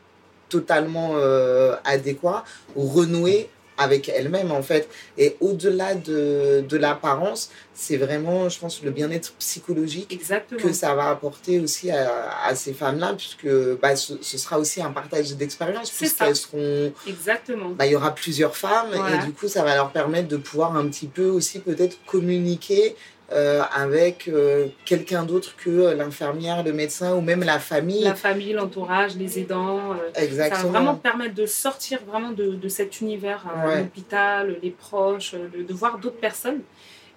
totalement 0.49 1.13
euh, 1.15 1.75
adéquat, 1.83 2.43
renouer 2.75 3.49
avec 3.77 4.09
elle-même 4.09 4.51
en 4.51 4.61
fait. 4.61 4.89
Et 5.17 5.37
au-delà 5.39 5.95
de, 5.95 6.63
de 6.67 6.77
l'apparence, 6.77 7.51
c'est 7.73 7.97
vraiment, 7.97 8.49
je 8.49 8.59
pense, 8.59 8.81
le 8.81 8.91
bien-être 8.91 9.33
psychologique 9.33 10.19
que 10.57 10.73
ça 10.73 10.95
va 10.95 11.09
apporter 11.09 11.59
aussi 11.59 11.91
à, 11.91 12.31
à 12.43 12.55
ces 12.55 12.73
femmes-là, 12.73 13.13
puisque 13.13 13.47
bah, 13.79 13.95
ce, 13.95 14.15
sera 14.21 14.57
aussi 14.57 14.81
un 14.81 14.91
partage 14.91 15.35
d'expérience, 15.35 15.91
puisqu'elles 15.91 16.35
seront... 16.35 16.91
Exactement. 17.07 17.69
Bah, 17.69 17.85
il 17.85 17.91
y 17.91 17.95
aura 17.95 18.15
plusieurs 18.15 18.57
femmes, 18.57 18.89
et 18.93 19.25
du 19.25 19.31
coup, 19.31 19.47
ça 19.47 19.63
va 19.63 19.75
leur 19.75 19.91
permettre 19.91 20.27
de 20.27 20.37
pouvoir 20.37 20.75
un 20.75 20.87
petit 20.87 21.07
peu 21.07 21.27
aussi 21.27 21.59
peut-être 21.59 21.97
communiquer 22.05 22.95
euh, 23.33 23.61
avec 23.75 24.29
euh, 24.29 24.67
quelqu'un 24.85 25.23
d'autre 25.23 25.57
que 25.57 25.93
l'infirmière, 25.93 26.63
le 26.63 26.71
médecin 26.71 27.13
ou 27.13 27.19
même 27.19 27.43
la 27.43 27.59
famille. 27.59 28.05
La 28.05 28.15
famille, 28.15 28.53
l'entourage, 28.53 29.17
les 29.17 29.39
aidants. 29.39 29.97
Exactement. 30.15 30.59
Euh, 30.59 30.61
ça 30.61 30.63
va 30.63 30.69
vraiment 30.69 30.95
permettre 30.95 31.35
de 31.35 31.45
sortir 31.45 31.99
vraiment 32.07 32.31
de, 32.31 32.51
de 32.51 32.67
cet 32.69 33.01
univers, 33.01 33.45
l'hôpital, 33.65 34.57
les 34.63 34.71
proches, 34.71 35.33
de, 35.33 35.73
voir 35.73 35.97
d'autres 35.99 36.19
personnes. 36.19 36.61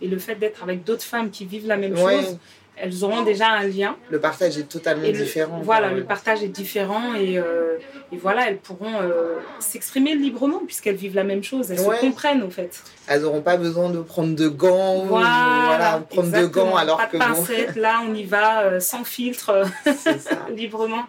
Et 0.01 0.09
le 0.09 0.19
fait 0.19 0.35
d'être 0.35 0.65
avec 0.65 0.83
d'autres 0.83 1.05
femmes 1.05 1.31
qui 1.31 1.45
vivent 1.45 1.69
la 1.69 1.77
même 1.77 1.97
chose, 1.97 2.39
elles 2.83 3.05
auront 3.05 3.23
déjà 3.23 3.49
un 3.49 3.67
lien. 3.67 3.97
Le 4.11 4.21
partage 4.21 4.59
est 4.59 4.69
totalement 4.69 5.09
différent. 5.11 5.61
Voilà, 5.63 5.93
le 5.93 6.05
partage 6.05 6.43
est 6.43 6.49
différent 6.49 7.15
et, 7.15 7.39
euh, 7.39 7.79
et 8.13 8.17
voilà, 8.17 8.49
elles 8.49 8.59
pourront 8.59 9.01
euh, 9.01 9.37
s'exprimer 9.59 10.15
librement 10.15 10.63
puisqu'elles 10.67 10.97
vivent 10.97 11.15
la 11.17 11.25
même 11.25 11.43
chose. 11.43 11.71
Elles 11.71 11.79
se 11.79 12.01
comprennent 12.01 12.43
en 12.43 12.51
fait. 12.51 12.83
Elles 13.07 13.23
n'auront 13.23 13.43
pas 13.43 13.57
besoin 13.57 13.91
de 13.91 14.01
prendre 14.01 14.35
de 14.35 14.49
gants. 14.49 15.05
Voilà, 15.05 16.03
prendre 16.09 16.31
de 16.31 16.47
gants 16.47 16.77
alors 16.77 16.99
pas 16.99 17.07
que. 17.07 17.17
De 17.17 17.23
pincettes, 17.23 17.77
là 17.77 18.01
on 18.09 18.15
y 18.15 18.25
va 18.25 18.63
euh, 18.63 18.81
sans 18.81 19.05
filtre, 19.05 19.65
librement. 20.57 21.05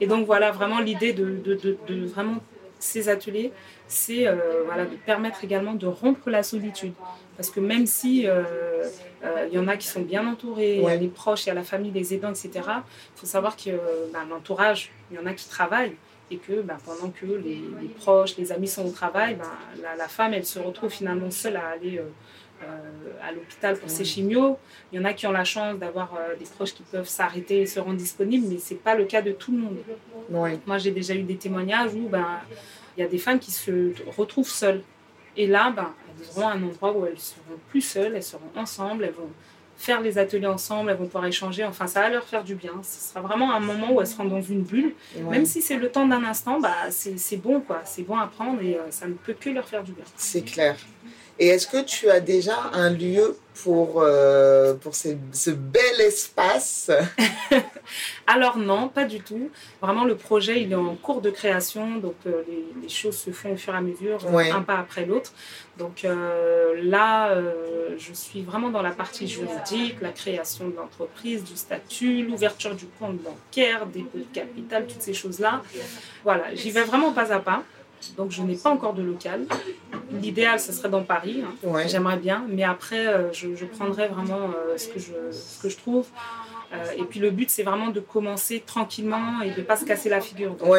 Et 0.00 0.06
donc 0.06 0.26
voilà, 0.26 0.50
vraiment 0.50 0.80
l'idée 0.80 1.12
de, 1.12 1.24
de, 1.44 1.54
de, 1.54 1.76
de 1.88 2.06
vraiment 2.06 2.38
ces 2.82 3.08
ateliers, 3.08 3.52
c'est 3.86 4.26
voilà, 4.66 4.84
de 4.84 4.96
permettre 4.96 5.44
également 5.44 5.74
de 5.74 5.86
rompre 5.86 6.30
la 6.30 6.42
solitude. 6.42 6.94
Parce 7.36 7.50
que 7.50 7.60
même 7.60 7.86
si 7.86 8.26
euh, 8.26 8.42
euh, 9.24 9.48
il 9.50 9.54
y 9.54 9.58
en 9.58 9.66
a 9.66 9.76
qui 9.76 9.86
sont 9.86 10.02
bien 10.02 10.26
entourés, 10.26 10.76
il 10.76 10.82
y 10.82 10.86
a 10.86 10.96
les 10.96 11.08
proches, 11.08 11.46
il 11.46 11.48
y 11.48 11.50
a 11.50 11.54
la 11.54 11.64
famille, 11.64 11.90
les 11.90 12.14
aidants, 12.14 12.30
etc., 12.30 12.50
il 12.54 13.20
faut 13.20 13.26
savoir 13.26 13.56
que 13.56 13.70
bah, 14.12 14.20
l'entourage, 14.28 14.90
il 15.10 15.16
y 15.16 15.20
en 15.20 15.26
a 15.26 15.32
qui 15.32 15.48
travaillent 15.48 15.96
et 16.30 16.36
que 16.36 16.60
bah, 16.62 16.78
pendant 16.84 17.10
que 17.10 17.26
les, 17.26 17.88
proches, 17.98 18.36
les 18.36 18.52
amis 18.52 18.68
sont 18.68 18.86
au 18.86 18.90
travail, 18.90 19.36
bah, 19.36 19.44
la, 19.96 20.08
femme, 20.08 20.34
elle 20.34 20.46
se 20.46 20.58
retrouve 20.58 20.90
finalement 20.90 21.30
seule 21.30 21.56
à 21.56 21.68
aller 21.68 21.98
euh, 21.98 22.04
à 23.22 23.32
l'hôpital 23.32 23.78
pour 23.78 23.90
ses 23.90 24.04
chimios. 24.04 24.58
Il 24.92 24.98
y 24.98 25.02
en 25.02 25.04
a 25.04 25.12
qui 25.12 25.26
ont 25.26 25.32
la 25.32 25.44
chance 25.44 25.78
d'avoir 25.78 26.12
des 26.38 26.44
proches 26.44 26.74
qui 26.74 26.82
peuvent 26.82 27.08
s'arrêter 27.08 27.62
et 27.62 27.66
se 27.66 27.80
rendre 27.80 27.96
disponibles, 27.96 28.46
mais 28.48 28.58
ce 28.58 28.74
n'est 28.74 28.80
pas 28.80 28.94
le 28.94 29.04
cas 29.04 29.22
de 29.22 29.32
tout 29.32 29.52
le 29.52 29.58
monde. 29.58 29.78
Moi, 30.66 30.78
j'ai 30.78 30.90
déjà 30.90 31.14
eu 31.14 31.22
des 31.22 31.36
témoignages 31.36 31.94
où 31.94 32.08
ben, 32.08 32.40
il 32.96 33.00
y 33.00 33.04
a 33.04 33.08
des 33.08 33.18
femmes 33.18 33.38
qui 33.38 33.50
se 33.50 33.92
retrouvent 34.16 34.48
seules 34.48 34.82
Et 35.36 35.46
là, 35.46 35.70
ben, 35.70 35.92
elles 36.20 36.38
auront 36.38 36.48
un 36.48 36.62
endroit 36.62 36.92
où 36.92 37.06
elles 37.06 37.18
seront 37.18 37.58
plus 37.68 37.80
seules, 37.80 38.14
elles 38.14 38.22
seront 38.22 38.50
ensemble, 38.56 39.04
elles 39.04 39.12
vont 39.12 39.30
faire 39.76 40.00
les 40.00 40.18
ateliers 40.18 40.46
ensemble, 40.46 40.90
elles 40.90 40.96
vont 40.96 41.06
pouvoir 41.06 41.26
échanger. 41.26 41.64
Enfin, 41.64 41.86
ça 41.86 42.02
va 42.02 42.10
leur 42.10 42.24
faire 42.24 42.44
du 42.44 42.54
bien. 42.54 42.72
Ce 42.82 43.10
sera 43.10 43.20
vraiment 43.20 43.52
un 43.52 43.60
moment 43.60 43.92
où 43.92 44.00
elles 44.00 44.06
seront 44.06 44.26
dans 44.26 44.40
une 44.40 44.62
bulle. 44.62 44.94
Même 45.30 45.46
si 45.46 45.60
c'est 45.62 45.76
le 45.76 45.90
temps 45.90 46.06
d'un 46.06 46.22
instant, 46.22 46.60
bah, 46.60 46.90
c'est 46.90 47.36
bon, 47.36 47.60
quoi. 47.60 47.80
C'est 47.84 48.02
bon 48.02 48.16
à 48.16 48.26
prendre 48.26 48.62
et 48.62 48.76
euh, 48.76 48.90
ça 48.90 49.06
ne 49.06 49.14
peut 49.14 49.34
que 49.38 49.50
leur 49.50 49.66
faire 49.66 49.82
du 49.82 49.92
bien. 49.92 50.04
C'est 50.16 50.42
clair. 50.42 50.76
Et 51.38 51.48
est-ce 51.48 51.66
que 51.66 51.82
tu 51.82 52.10
as 52.10 52.20
déjà 52.20 52.70
un 52.72 52.90
lieu 52.90 53.36
pour, 53.62 54.02
euh, 54.02 54.74
pour 54.74 54.94
ce, 54.94 55.50
bel 55.50 56.00
espace 56.00 56.90
Alors 58.26 58.58
non, 58.58 58.88
pas 58.88 59.04
du 59.04 59.20
tout. 59.20 59.50
Vraiment, 59.80 60.04
le 60.04 60.16
projet, 60.16 60.62
il 60.62 60.72
est 60.72 60.76
en 60.76 60.94
cours 60.94 61.20
de 61.20 61.30
création, 61.30 61.96
donc 61.96 62.14
euh, 62.26 62.42
les, 62.82 62.88
choses 62.88 63.16
se 63.16 63.30
font 63.30 63.52
au 63.52 63.56
fur 63.56 63.74
et 63.74 63.76
à 63.76 63.80
mesure, 63.80 64.18
euh, 64.26 64.52
un 64.52 64.62
pas 64.62 64.78
après 64.78 65.04
l'autre. 65.04 65.32
Donc 65.78 66.06
là, 66.82 67.34
je 67.96 68.12
suis 68.12 68.42
vraiment 68.42 68.68
dans 68.68 68.82
la 68.82 68.90
partie 68.90 69.26
juridique, 69.26 69.96
la 70.02 70.10
création 70.10 70.68
de 70.68 70.76
l'entreprise, 70.76 71.42
du 71.44 71.56
statut, 71.56 72.24
l'ouverture 72.24 72.74
du 72.74 72.86
compte 72.98 73.16
bancaire, 73.16 73.86
dépôt 73.86 74.18
de 74.18 74.26
capital, 74.34 74.86
toutes 74.86 75.02
ces 75.02 75.14
choses-là. 75.14 75.62
Voilà, 76.24 76.54
j'y 76.54 76.70
vais 76.70 76.84
vraiment 76.84 77.12
pas 77.12 77.32
à 77.32 77.40
pas. 77.40 77.62
Donc, 78.16 78.32
je 78.32 78.42
n'ai 78.42 78.56
pas 78.56 78.70
encore 78.70 78.94
de 78.94 79.02
local. 79.02 79.46
L'idéal, 80.20 80.60
ce 80.60 80.72
serait 80.72 80.88
dans 80.88 81.02
Paris. 81.02 81.42
Hein. 81.44 81.72
J'aimerais 81.86 82.16
bien. 82.16 82.44
Mais 82.48 82.64
après, 82.64 83.06
euh, 83.06 83.32
je, 83.32 83.64
prendrai 83.64 84.08
vraiment 84.08 84.50
euh, 84.50 84.76
ce, 84.76 84.88
que 84.88 84.98
je, 84.98 85.12
ce 85.30 85.62
que 85.62 85.68
je 85.68 85.76
trouve. 85.76 86.06
Euh, 86.72 86.76
et 86.98 87.04
puis, 87.04 87.20
le 87.20 87.30
but, 87.30 87.50
c'est 87.50 87.62
vraiment 87.62 87.88
de 87.88 88.00
commencer 88.00 88.62
tranquillement 88.64 89.42
et 89.42 89.50
de 89.50 89.60
ne 89.60 89.64
pas 89.64 89.76
se 89.76 89.84
casser 89.84 90.08
la 90.08 90.20
figure. 90.20 90.54
Donc, 90.54 90.70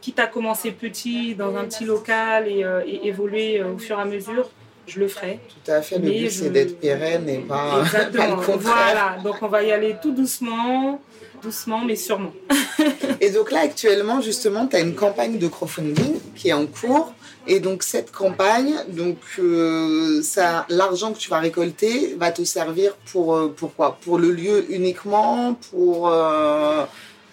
quitte 0.00 0.18
à 0.20 0.26
commencer 0.26 0.70
petit, 0.70 1.34
dans 1.34 1.56
un 1.56 1.64
petit 1.64 1.84
local 1.84 2.46
et, 2.48 2.64
évoluer 3.04 3.62
au 3.62 3.78
fur 3.78 3.98
et 3.98 4.02
à 4.02 4.04
mesure, 4.04 4.48
je 4.86 5.00
le 5.00 5.08
ferai. 5.08 5.40
Tout 5.48 5.70
à 5.70 5.82
fait. 5.82 5.98
Le 5.98 6.02
but, 6.02 6.30
c'est 6.30 6.50
d'être 6.50 6.78
pérenne 6.80 7.28
et 7.28 7.38
pas, 7.38 7.80
Exactement. 7.82 8.36
Voilà. 8.36 9.18
Donc, 9.22 9.42
on 9.42 9.48
va 9.48 9.62
y 9.62 9.72
aller 9.72 9.96
tout 10.00 10.12
doucement 10.12 11.00
doucement 11.42 11.84
mais 11.84 11.96
sûrement. 11.96 12.32
et 13.20 13.30
donc 13.30 13.50
là, 13.50 13.60
actuellement, 13.60 14.20
justement, 14.20 14.66
tu 14.66 14.76
as 14.76 14.80
une 14.80 14.94
campagne 14.94 15.38
de 15.38 15.48
crowdfunding 15.48 16.20
qui 16.34 16.48
est 16.48 16.52
en 16.52 16.66
cours. 16.66 17.12
Et 17.48 17.60
donc 17.60 17.82
cette 17.82 18.12
campagne, 18.12 18.74
donc 18.88 19.18
euh, 19.38 20.22
ça, 20.22 20.66
l'argent 20.68 21.12
que 21.12 21.18
tu 21.18 21.30
vas 21.30 21.38
récolter 21.38 22.14
va 22.16 22.30
te 22.30 22.44
servir 22.44 22.94
pour, 23.10 23.34
euh, 23.34 23.48
pour 23.48 23.74
quoi? 23.74 23.98
Pour 24.00 24.18
le 24.18 24.30
lieu 24.30 24.70
uniquement 24.70 25.54
Pour 25.70 26.08
euh, 26.08 26.84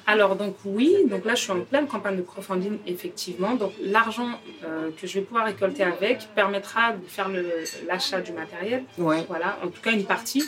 alors 0.08 0.36
donc 0.36 0.56
oui, 0.66 0.96
donc 1.08 1.26
là 1.26 1.34
je 1.36 1.42
suis 1.42 1.52
en 1.52 1.62
pleine 1.62 1.88
campagne 1.88 2.16
de 2.16 2.22
crowdfunding 2.22 2.78
effectivement. 2.86 3.56
Donc 3.56 3.72
l'argent 3.82 4.40
que 4.62 5.08
je 5.08 5.14
vais 5.16 5.22
pouvoir 5.22 5.46
récolter 5.46 5.84
avec 5.84 6.28
permettra 6.36 6.92
de 6.92 7.08
faire 7.08 7.28
l'achat 7.88 8.22
du 8.22 8.32
matériel. 8.32 8.84
Ouais. 9.00 9.26
Voilà, 9.28 9.58
en 9.64 9.68
tout 9.68 9.82
cas 9.82 9.92
une 9.92 10.06
partie 10.06 10.44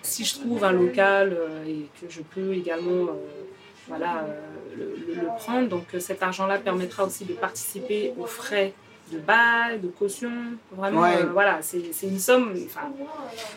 si 0.00 0.24
je 0.24 0.34
trouve 0.34 0.64
un 0.64 0.72
local 0.72 1.36
et 1.66 1.86
que 2.00 2.10
je 2.10 2.22
peux 2.22 2.54
également 2.54 3.08
voilà, 3.88 4.24
euh, 4.24 4.40
le, 4.76 5.26
prendre, 5.38 5.68
donc 5.68 5.84
cet 5.98 6.22
argent-là 6.22 6.58
permettra 6.58 7.04
aussi 7.04 7.24
de 7.24 7.34
participer 7.34 8.14
aux 8.18 8.26
frais 8.26 8.72
de 9.12 9.18
bail, 9.18 9.80
de 9.80 9.88
caution. 9.88 10.30
Vraiment, 10.72 11.06
voilà, 11.32 11.58
c'est 11.62 12.06
une 12.06 12.18
somme. 12.18 12.52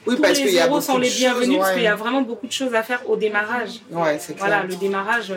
Oui, 0.05 0.15
tous 0.15 0.21
parce 0.21 0.39
les 0.39 0.59
euros 0.59 0.81
sont 0.81 0.97
les 0.97 1.09
bienvenus 1.09 1.59
parce 1.59 1.73
qu'il 1.73 1.83
y 1.83 1.87
a 1.87 1.95
vraiment 1.95 2.21
beaucoup 2.21 2.47
de 2.47 2.51
choses 2.51 2.73
à 2.73 2.83
faire 2.83 3.09
au 3.09 3.15
démarrage. 3.15 3.81
Ouais, 3.91 4.17
c'est 4.19 4.37
Voilà, 4.37 4.63
le 4.63 4.75
démarrage, 4.75 5.33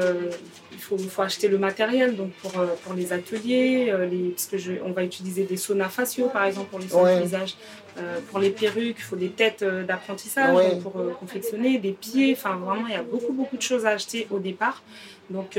il 0.99 1.09
faut, 1.09 1.23
acheter 1.23 1.49
le 1.49 1.59
matériel 1.59 2.17
donc 2.17 2.33
pour, 2.43 2.59
euh, 2.59 2.67
pour 2.83 2.95
les 2.95 3.13
ateliers, 3.13 3.91
euh, 3.91 4.07
les, 4.07 4.31
parce 4.31 4.47
que 4.47 4.59
je, 4.59 4.73
on 4.85 4.93
va 4.93 5.05
utiliser 5.05 5.45
des 5.45 5.57
saunas 5.57 5.89
faciaux 5.89 6.29
par 6.29 6.45
exemple 6.45 6.71
pour 6.71 6.79
les 6.79 6.89
soins 6.89 7.17
de 7.17 7.23
visage. 7.23 7.57
Euh, 7.99 8.21
pour 8.31 8.39
les 8.39 8.51
perruques, 8.51 8.97
il 8.99 9.03
faut 9.03 9.17
des 9.17 9.31
têtes 9.31 9.65
d'apprentissage 9.65 10.79
pour 10.81 10.93
confectionner, 11.19 11.79
des 11.79 11.93
pieds. 11.93 12.35
Enfin, 12.37 12.57
vraiment, 12.57 12.87
il 12.87 12.93
y 12.93 12.97
a 12.97 13.03
beaucoup, 13.03 13.33
beaucoup 13.33 13.57
de 13.57 13.63
choses 13.63 13.85
à 13.85 13.91
acheter 13.91 14.29
au 14.31 14.39
départ. 14.39 14.83
Donc, 15.29 15.59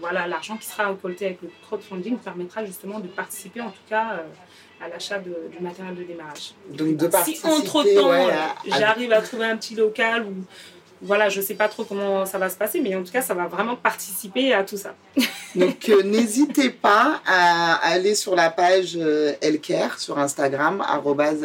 voilà, 0.00 0.26
l'argent 0.26 0.56
qui 0.56 0.66
sera 0.66 0.88
récolté 0.88 1.26
avec 1.26 1.42
le 1.42 1.50
crowdfunding 1.66 2.16
permettra 2.16 2.64
justement 2.64 2.98
de 2.98 3.08
participer, 3.08 3.60
en 3.60 3.70
tout 3.70 3.86
cas, 3.88 4.22
à 4.80 4.88
l'achat 4.88 5.18
du 5.18 5.30
matériel 5.60 5.94
de 5.94 6.02
démarrage. 6.02 6.54
Donc, 6.70 6.96
de 6.96 7.10
si 7.24 7.38
entre-temps, 7.44 8.10
j'arrive 8.66 9.12
à 9.12 9.20
trouver 9.20 9.44
un 9.44 9.56
petit 9.58 9.74
local 9.74 10.24
où 10.24 10.34
voilà, 11.00 11.28
je 11.28 11.40
ne 11.40 11.44
sais 11.44 11.54
pas 11.54 11.68
trop 11.68 11.84
comment 11.84 12.26
ça 12.26 12.38
va 12.38 12.48
se 12.48 12.56
passer, 12.56 12.80
mais 12.80 12.94
en 12.94 13.02
tout 13.02 13.12
cas, 13.12 13.22
ça 13.22 13.34
va 13.34 13.46
vraiment 13.46 13.76
participer 13.76 14.52
à 14.52 14.64
tout 14.64 14.76
ça. 14.76 14.94
Donc, 15.54 15.88
euh, 15.88 16.02
n'hésitez 16.02 16.70
pas 16.70 17.20
à 17.26 17.74
aller 17.86 18.14
sur 18.14 18.34
la 18.34 18.50
page 18.50 18.96
euh, 18.96 19.32
Elker 19.40 19.88
sur 19.98 20.18
Instagram, 20.18 20.82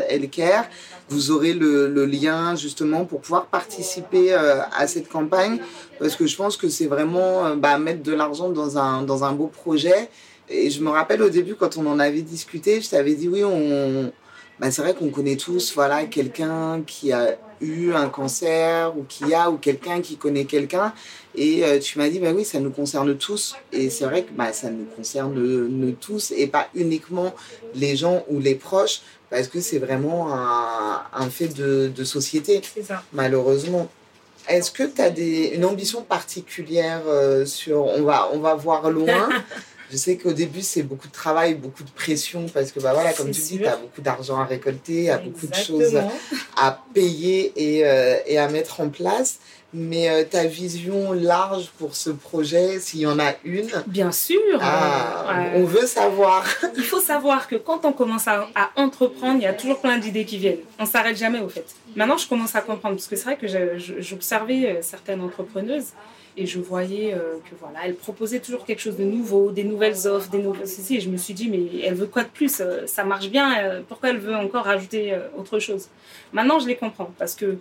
Elker. 0.09 0.61
Vous 1.09 1.31
aurez 1.31 1.53
le, 1.53 2.05
lien 2.05 2.55
justement 2.55 3.05
pour 3.05 3.21
pouvoir 3.21 3.45
participer 3.45 4.33
euh, 4.33 4.61
à 4.75 4.87
cette 4.87 5.09
campagne, 5.09 5.59
parce 5.99 6.15
que 6.15 6.25
je 6.25 6.35
pense 6.35 6.57
que 6.57 6.69
c'est 6.69 6.87
vraiment 6.87 7.55
bah, 7.55 7.77
mettre 7.77 8.01
de 8.01 8.13
l'argent 8.13 8.49
dans 8.49 8.77
un, 8.77 9.03
dans 9.03 9.23
un 9.23 9.33
beau 9.33 9.47
projet. 9.47 10.09
Et 10.49 10.69
je 10.69 10.81
me 10.81 10.89
rappelle 10.89 11.21
au 11.21 11.29
début, 11.29 11.55
quand 11.55 11.77
on 11.77 11.85
en 11.85 11.99
avait 11.99 12.21
discuté, 12.21 12.81
je 12.81 12.89
t'avais 12.89 13.15
dit 13.15 13.27
oui, 13.27 13.43
on, 13.43 14.11
bah, 14.59 14.71
c'est 14.71 14.81
vrai 14.81 14.93
qu'on 14.93 15.09
connaît 15.09 15.35
tous 15.35 15.73
voilà, 15.73 16.05
quelqu'un 16.05 16.81
qui 16.85 17.11
a 17.11 17.37
eu 17.61 17.93
un 17.93 18.09
cancer 18.09 18.95
ou 18.97 19.03
qui 19.03 19.33
a 19.33 19.49
ou 19.49 19.57
quelqu'un 19.57 20.01
qui 20.01 20.17
connaît 20.17 20.45
quelqu'un 20.45 20.93
et 21.35 21.63
euh, 21.63 21.79
tu 21.79 21.97
m'as 21.97 22.09
dit 22.09 22.19
bah 22.19 22.31
oui 22.33 22.45
ça 22.45 22.59
nous 22.59 22.71
concerne 22.71 23.15
tous 23.17 23.55
et 23.71 23.89
c'est 23.89 24.05
vrai 24.05 24.23
que 24.23 24.31
bah, 24.31 24.53
ça 24.53 24.69
nous 24.69 24.85
concerne 24.85 25.33
nous 25.33 25.91
tous 25.91 26.31
et 26.35 26.47
pas 26.47 26.67
uniquement 26.75 27.33
les 27.75 27.95
gens 27.95 28.23
ou 28.29 28.39
les 28.39 28.55
proches 28.55 29.01
parce 29.29 29.47
que 29.47 29.59
c'est 29.61 29.79
vraiment 29.79 30.33
un, 30.33 31.03
un, 31.13 31.29
fait 31.29 31.47
de, 31.47 31.91
de 31.93 32.03
société 32.03 32.61
ça. 32.83 33.03
malheureusement 33.13 33.89
est-ce 34.49 34.71
que 34.71 34.83
tu 34.83 35.01
as 35.01 35.09
des, 35.09 35.53
une 35.55 35.65
ambition 35.65 36.01
particulière 36.01 37.01
euh, 37.07 37.45
sur 37.45 37.85
on 37.85 38.03
va 38.03 38.29
on 38.33 38.39
va 38.39 38.55
voir 38.55 38.89
loin 38.89 39.29
Je 39.93 39.97
sais 39.99 40.17
qu'au 40.17 40.33
début, 40.33 40.63
c'est 40.63 40.81
beaucoup 40.81 41.07
de 41.07 41.13
travail, 41.13 41.53
beaucoup 41.53 41.83
de 41.83 41.91
pression, 41.91 42.47
parce 42.51 42.71
que, 42.71 42.79
bah 42.79 42.93
voilà, 42.95 43.13
comme 43.13 43.29
tu 43.29 43.39
dis, 43.39 43.59
tu 43.59 43.67
as 43.67 43.77
beaucoup 43.77 44.01
d'argent 44.01 44.39
à 44.39 44.45
récolter, 44.45 45.11
a 45.11 45.19
beaucoup 45.19 45.45
de 45.45 45.53
choses 45.53 46.01
à 46.57 46.83
payer 46.95 47.53
et, 47.55 47.85
euh, 47.85 48.17
et 48.25 48.39
à 48.39 48.49
mettre 48.49 48.81
en 48.81 48.89
place. 48.89 49.37
Mais 49.71 50.09
euh, 50.09 50.23
ta 50.23 50.45
vision 50.45 51.13
large 51.13 51.69
pour 51.77 51.95
ce 51.95 52.09
projet, 52.09 52.79
s'il 52.79 53.01
y 53.01 53.05
en 53.05 53.19
a 53.19 53.33
une 53.43 53.69
Bien 53.85 54.11
sûr 54.11 54.39
ah, 54.61 55.51
On 55.53 55.63
veut 55.63 55.85
savoir 55.85 56.43
Il 56.75 56.83
faut 56.83 56.99
savoir 56.99 57.47
que 57.47 57.55
quand 57.55 57.85
on 57.85 57.93
commence 57.93 58.27
à, 58.27 58.47
à 58.55 58.71
entreprendre, 58.77 59.35
il 59.37 59.43
y 59.43 59.47
a 59.47 59.53
toujours 59.53 59.79
plein 59.79 59.99
d'idées 59.99 60.25
qui 60.25 60.39
viennent. 60.39 60.61
On 60.79 60.87
s'arrête 60.87 61.17
jamais, 61.17 61.39
au 61.39 61.49
fait. 61.49 61.65
Maintenant, 61.95 62.17
je 62.17 62.27
commence 62.27 62.55
à 62.55 62.61
comprendre, 62.61 62.95
parce 62.95 63.07
que 63.07 63.15
c'est 63.15 63.25
vrai 63.25 63.37
que 63.37 63.45
j'observais 63.99 64.65
euh, 64.65 64.81
certaines 64.81 65.21
entrepreneuses 65.21 65.89
et 66.35 66.45
je 66.45 66.59
voyais 66.59 67.13
euh, 67.13 67.37
que 67.49 67.55
voilà, 67.59 67.79
elle 67.85 67.95
proposait 67.95 68.39
toujours 68.39 68.65
quelque 68.65 68.79
chose 68.79 68.97
de 68.97 69.03
nouveau, 69.03 69.51
des 69.51 69.63
nouvelles 69.63 70.07
offres, 70.07 70.29
des 70.29 70.39
nouvelles 70.39 70.67
ceci. 70.67 70.97
Et 70.97 70.99
je 70.99 71.09
me 71.09 71.17
suis 71.17 71.33
dit, 71.33 71.49
mais 71.49 71.81
elle 71.83 71.93
veut 71.93 72.07
quoi 72.07 72.23
de 72.23 72.29
plus 72.29 72.59
euh, 72.59 72.87
Ça 72.87 73.03
marche 73.03 73.29
bien, 73.29 73.57
euh, 73.57 73.81
pourquoi 73.87 74.09
elle 74.09 74.17
veut 74.17 74.35
encore 74.35 74.65
rajouter 74.65 75.15
autre 75.37 75.59
chose? 75.59 75.89
Maintenant, 76.31 76.59
je 76.59 76.67
les 76.67 76.75
comprends 76.75 77.11
parce 77.19 77.35
que 77.35 77.57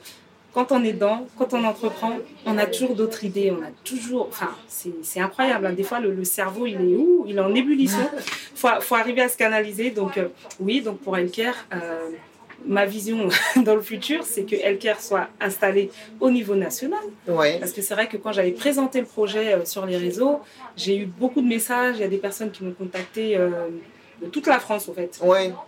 quand 0.54 0.72
on 0.72 0.84
est 0.84 0.92
dedans, 0.92 1.26
quand 1.38 1.54
on 1.54 1.64
entreprend, 1.64 2.18
on 2.44 2.58
a 2.58 2.66
toujours 2.66 2.94
d'autres 2.94 3.24
idées, 3.24 3.50
on 3.50 3.62
a 3.62 3.70
toujours. 3.84 4.28
Enfin, 4.28 4.50
c'est 4.68 5.20
incroyable. 5.20 5.66
Hein. 5.66 5.72
Des 5.72 5.82
fois, 5.82 6.00
le, 6.00 6.24
cerveau, 6.24 6.66
il 6.66 6.74
est 6.74 6.96
où? 6.96 7.24
Il 7.26 7.36
est 7.36 7.40
en 7.40 7.54
ébullition. 7.54 8.10
Il 8.14 8.22
faut, 8.54 8.68
faut, 8.80 8.94
arriver 8.94 9.22
à 9.22 9.28
se 9.28 9.36
canaliser. 9.36 9.90
Donc, 9.90 10.20
oui, 10.60 10.82
donc 10.82 10.98
pour 10.98 11.16
Elker, 11.16 11.52
ma 12.66 12.86
vision 12.86 13.28
dans 13.56 13.74
le 13.74 13.80
futur, 13.80 14.24
c'est 14.24 14.44
que 14.44 14.56
Elker 14.56 14.94
soit 15.00 15.28
installé 15.40 15.90
au 16.20 16.30
niveau 16.30 16.54
national. 16.54 17.00
Parce 17.58 17.72
que 17.72 17.82
c'est 17.82 17.94
vrai 17.94 18.08
que 18.08 18.16
quand 18.16 18.32
j'avais 18.32 18.52
présenté 18.52 19.00
le 19.00 19.06
projet 19.06 19.54
euh, 19.54 19.64
sur 19.64 19.86
les 19.86 19.96
réseaux, 19.96 20.40
j'ai 20.76 20.96
eu 20.96 21.06
beaucoup 21.06 21.40
de 21.40 21.46
messages. 21.46 21.96
Il 21.96 22.02
y 22.02 22.04
a 22.04 22.08
des 22.08 22.18
personnes 22.18 22.50
qui 22.50 22.64
m'ont 22.64 22.72
contacté 22.72 23.36
euh, 23.36 23.68
de 24.20 24.26
toute 24.26 24.46
la 24.46 24.58
France, 24.58 24.88
en 24.88 24.94
fait. 24.94 25.18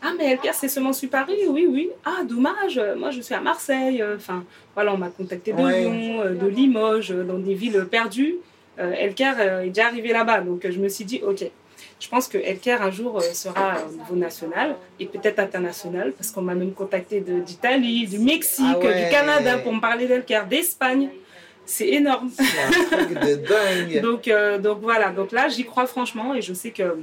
Ah, 0.02 0.12
mais 0.16 0.32
Elker, 0.32 0.52
c'est 0.52 0.68
seulement 0.68 0.92
sur 0.92 1.08
Paris? 1.10 1.38
Oui, 1.48 1.66
oui. 1.68 1.90
Ah, 2.04 2.22
dommage. 2.24 2.80
Moi, 2.96 3.10
je 3.10 3.20
suis 3.20 3.34
à 3.34 3.40
Marseille. 3.40 4.02
Enfin, 4.16 4.44
voilà, 4.74 4.94
on 4.94 4.98
m'a 4.98 5.08
contacté 5.08 5.52
de 5.52 5.58
Lyon, 5.58 6.20
euh, 6.20 6.34
de 6.34 6.46
Limoges, 6.46 7.10
dans 7.10 7.38
des 7.38 7.54
villes 7.54 7.86
perdues. 7.90 8.36
Elker 8.76 9.34
est 9.64 9.68
déjà 9.68 9.86
arrivé 9.86 10.12
là-bas. 10.12 10.40
Donc, 10.40 10.68
je 10.68 10.80
me 10.80 10.88
suis 10.88 11.04
dit, 11.04 11.20
OK, 11.24 11.44
je 12.00 12.08
pense 12.08 12.28
que 12.28 12.38
Elker 12.38 12.76
un 12.80 12.90
jour 12.90 13.18
euh, 13.18 13.20
sera 13.32 13.76
au 13.88 13.92
niveau 13.92 14.14
national 14.14 14.76
et 15.00 15.06
peut-être 15.06 15.38
international 15.38 16.12
parce 16.12 16.30
qu'on 16.30 16.42
m'a 16.42 16.54
même 16.54 16.72
contacté 16.72 17.20
d'Italie, 17.20 18.06
du 18.06 18.18
Mexique, 18.18 18.64
ah 18.68 18.78
du 18.78 19.10
Canada 19.10 19.58
pour 19.58 19.72
me 19.72 19.80
parler 19.80 20.06
d'Elker, 20.06 20.42
d'Espagne. 20.48 21.08
C'est 21.66 21.88
énorme. 21.88 22.30
C'est 22.30 22.42
un 22.42 23.04
truc 23.04 23.18
de 23.20 23.34
dingue. 23.36 24.00
donc, 24.02 24.28
euh, 24.28 24.58
donc 24.58 24.80
voilà, 24.82 25.10
donc 25.10 25.32
là 25.32 25.48
j'y 25.48 25.64
crois 25.64 25.86
franchement 25.86 26.34
et 26.34 26.42
je 26.42 26.52
sais 26.52 26.70
que 26.70 26.98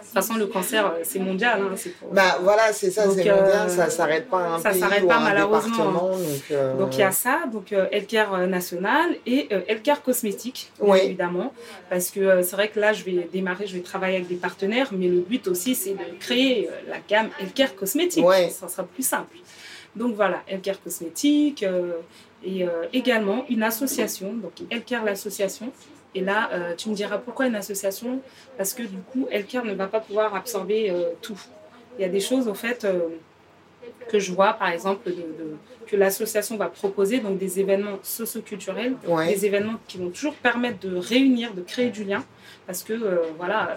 toute 0.00 0.12
façon, 0.12 0.34
le 0.36 0.46
cancer, 0.46 0.86
euh, 0.86 0.90
c'est 1.02 1.18
mondial. 1.18 1.60
Hein, 1.62 1.74
Bah 2.12 2.38
voilà, 2.42 2.72
c'est 2.72 2.90
ça, 2.90 3.02
c'est 3.04 3.08
mondial, 3.30 3.68
ça 3.70 3.90
s'arrête 3.90 4.28
pas 4.28 4.40
à 4.40 4.48
un 4.54 4.58
ça 4.58 4.70
pays 4.70 4.80
s'arrête 4.80 5.06
pas 5.06 5.20
malheureusement. 5.20 5.70
département. 5.76 6.10
Donc, 6.16 6.78
Donc 6.78 6.94
il 6.96 7.00
y 7.00 7.02
a 7.02 7.12
ça, 7.12 7.40
donc 7.52 7.72
euh, 7.72 7.86
Healthcare 7.92 8.46
National 8.46 9.16
et 9.26 9.48
euh, 9.52 9.60
Healthcare 9.68 10.02
Cosmétique, 10.02 10.70
Oui. 10.80 10.98
évidemment. 11.04 11.52
Parce 11.90 12.10
que 12.10 12.20
euh, 12.20 12.42
c'est 12.42 12.56
vrai 12.56 12.68
que 12.68 12.78
là, 12.80 12.92
je 12.92 13.04
vais 13.04 13.28
démarrer, 13.32 13.66
je 13.66 13.74
vais 13.74 13.82
travailler 13.82 14.16
avec 14.16 14.28
des 14.28 14.36
partenaires, 14.36 14.88
mais 14.92 15.08
le 15.08 15.20
but 15.20 15.46
aussi, 15.48 15.74
c'est 15.74 15.92
de 15.94 16.18
créer 16.20 16.68
euh, 16.68 16.72
la 16.90 16.96
gamme 17.08 17.28
Healthcare 17.40 17.74
Cosmétique. 17.76 18.24
Ça 18.50 18.68
sera 18.68 18.84
plus 18.84 19.06
simple. 19.06 19.36
Donc 19.94 20.14
voilà, 20.14 20.42
Healthcare 20.48 20.82
Cosmétique 20.82 21.62
euh, 21.62 21.92
et 22.44 22.64
euh, 22.64 22.68
également 22.92 23.44
une 23.48 23.62
association, 23.62 24.34
donc 24.34 24.52
Healthcare 24.70 25.04
l'association. 25.04 25.72
Et 26.16 26.22
là, 26.22 26.48
euh, 26.52 26.74
tu 26.74 26.88
me 26.88 26.94
diras 26.94 27.18
pourquoi 27.18 27.46
une 27.46 27.54
association 27.56 28.20
Parce 28.56 28.72
que 28.72 28.82
du 28.82 28.98
coup, 29.12 29.28
Healthcare 29.30 29.64
ne 29.66 29.74
va 29.74 29.86
pas 29.86 30.00
pouvoir 30.00 30.34
absorber 30.34 30.90
euh, 30.90 31.10
tout. 31.20 31.38
Il 31.98 32.02
y 32.02 32.04
a 32.04 32.08
des 32.08 32.20
choses, 32.20 32.48
au 32.48 32.54
fait, 32.54 32.84
euh, 32.84 33.00
que 34.08 34.18
je 34.18 34.32
vois, 34.32 34.54
par 34.54 34.70
exemple, 34.70 35.08
de- 35.10 35.14
de- 35.40 35.56
que 35.86 35.94
l'association 35.96 36.56
va 36.56 36.68
proposer, 36.68 37.18
donc 37.20 37.38
des 37.38 37.60
événements 37.60 37.98
socioculturels, 38.02 38.94
ouais. 39.06 39.32
des 39.34 39.44
événements 39.46 39.78
qui 39.86 39.98
vont 39.98 40.08
toujours 40.10 40.34
permettre 40.34 40.80
de 40.88 40.96
réunir, 40.96 41.52
de 41.54 41.62
créer 41.62 41.90
du 41.90 42.02
lien, 42.04 42.24
parce 42.66 42.82
que, 42.82 42.94
voilà, 43.36 43.76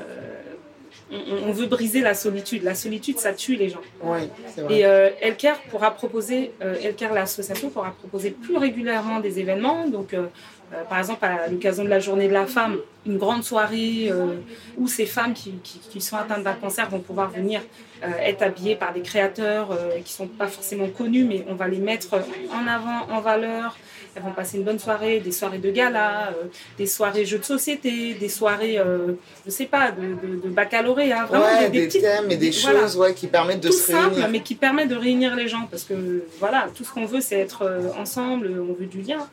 on, 1.12 1.50
on 1.50 1.52
veut 1.52 1.68
briser 1.68 2.02
la 2.02 2.14
solitude. 2.14 2.64
La 2.64 2.76
solitude, 2.76 3.18
ça 3.20 3.34
tue 3.34 3.56
les 3.56 3.70
gens. 3.70 3.82
Ouais, 4.04 4.28
c'est 4.48 4.62
vrai. 4.62 4.76
Et 4.80 4.86
euh, 4.86 5.10
Elker 5.22 5.54
pourra 5.70 5.92
proposer, 5.92 6.52
euh, 6.64 6.76
Elker 6.82 7.10
l'association 7.14 7.70
pourra 7.70 7.92
proposer 7.92 8.32
plus 8.32 8.58
régulièrement 8.58 9.20
des 9.20 9.40
événements. 9.40 9.88
Donc, 9.88 10.14
euh, 10.14 10.26
euh, 10.74 10.84
par 10.84 11.00
exemple, 11.00 11.26
à 11.26 11.48
l'occasion 11.48 11.84
de 11.84 11.90
la 11.90 12.00
journée 12.00 12.28
de 12.28 12.34
la 12.34 12.46
femme, 12.46 12.78
une 13.06 13.18
grande 13.18 13.44
soirée 13.44 14.10
euh, 14.12 14.36
où 14.78 14.88
ces 14.88 15.06
femmes 15.06 15.34
qui, 15.34 16.02
sont 16.02 16.18
atteintes 16.18 16.44
d'un 16.44 16.54
cancer 16.54 16.88
vont 16.90 17.00
pouvoir 17.00 17.30
venir 17.32 17.62
euh, 18.04 18.08
être 18.20 18.44
habillées 18.44 18.76
par 18.76 18.94
des 18.94 19.02
créateurs 19.02 19.70
qui 20.06 20.14
sont 20.14 20.28
pas 20.28 20.48
forcément 20.48 20.88
connus, 20.88 21.24
mais 21.24 21.44
on 21.48 21.56
va 21.56 21.68
les 21.68 21.80
mettre 21.80 22.22
en 22.54 22.68
avant, 22.68 23.12
en 23.12 23.22
valeur. 23.22 23.78
Elles 24.16 24.24
vont 24.24 24.32
passer 24.32 24.58
une 24.58 24.64
bonne 24.64 24.80
soirée, 24.80 25.20
des 25.20 25.32
soirées 25.32 25.60
de 25.60 25.70
gala, 25.72 26.30
euh, 26.30 26.46
des 26.78 26.88
soirées 26.88 27.26
jeux 27.26 27.38
de 27.38 27.44
société, 27.46 28.16
des 28.16 28.30
soirées, 28.30 28.78
euh, 28.80 29.14
je 29.46 29.52
sais 29.52 29.66
pas, 29.66 29.92
de, 29.92 30.02
de, 30.28 30.42
de 30.42 30.50
baccalauréat. 30.50 31.26
Vraiment, 31.26 31.46
ouais, 31.46 31.70
des, 31.70 31.80
des, 31.82 31.86
petites- 31.88 32.02
thèmes 32.02 32.32
et 32.32 32.38
des 32.38 32.50
voilà 32.52 32.82
choses 32.82 32.98
ouais, 32.98 33.14
qui 33.14 33.28
permettent 33.28 33.62
de 33.62 33.68
tout 33.70 33.74
se 33.76 33.92
simple, 33.92 34.16
réunir. 34.16 34.30
mais 34.30 34.42
qui 34.42 34.56
permet 34.56 34.88
de 34.88 34.96
réunir 34.96 35.36
les 35.36 35.48
gens. 35.48 35.68
Parce 35.70 35.84
que 35.84 36.24
voilà, 36.40 36.68
tout 36.76 36.84
ce 36.84 36.92
qu'on 36.92 37.06
veut, 37.06 37.22
c'est 37.22 37.40
être 37.40 37.62
euh, 37.64 37.90
ensemble, 37.98 38.50
on 38.68 38.74
veut 38.74 38.88
du 38.88 39.02
lien. 39.02 39.28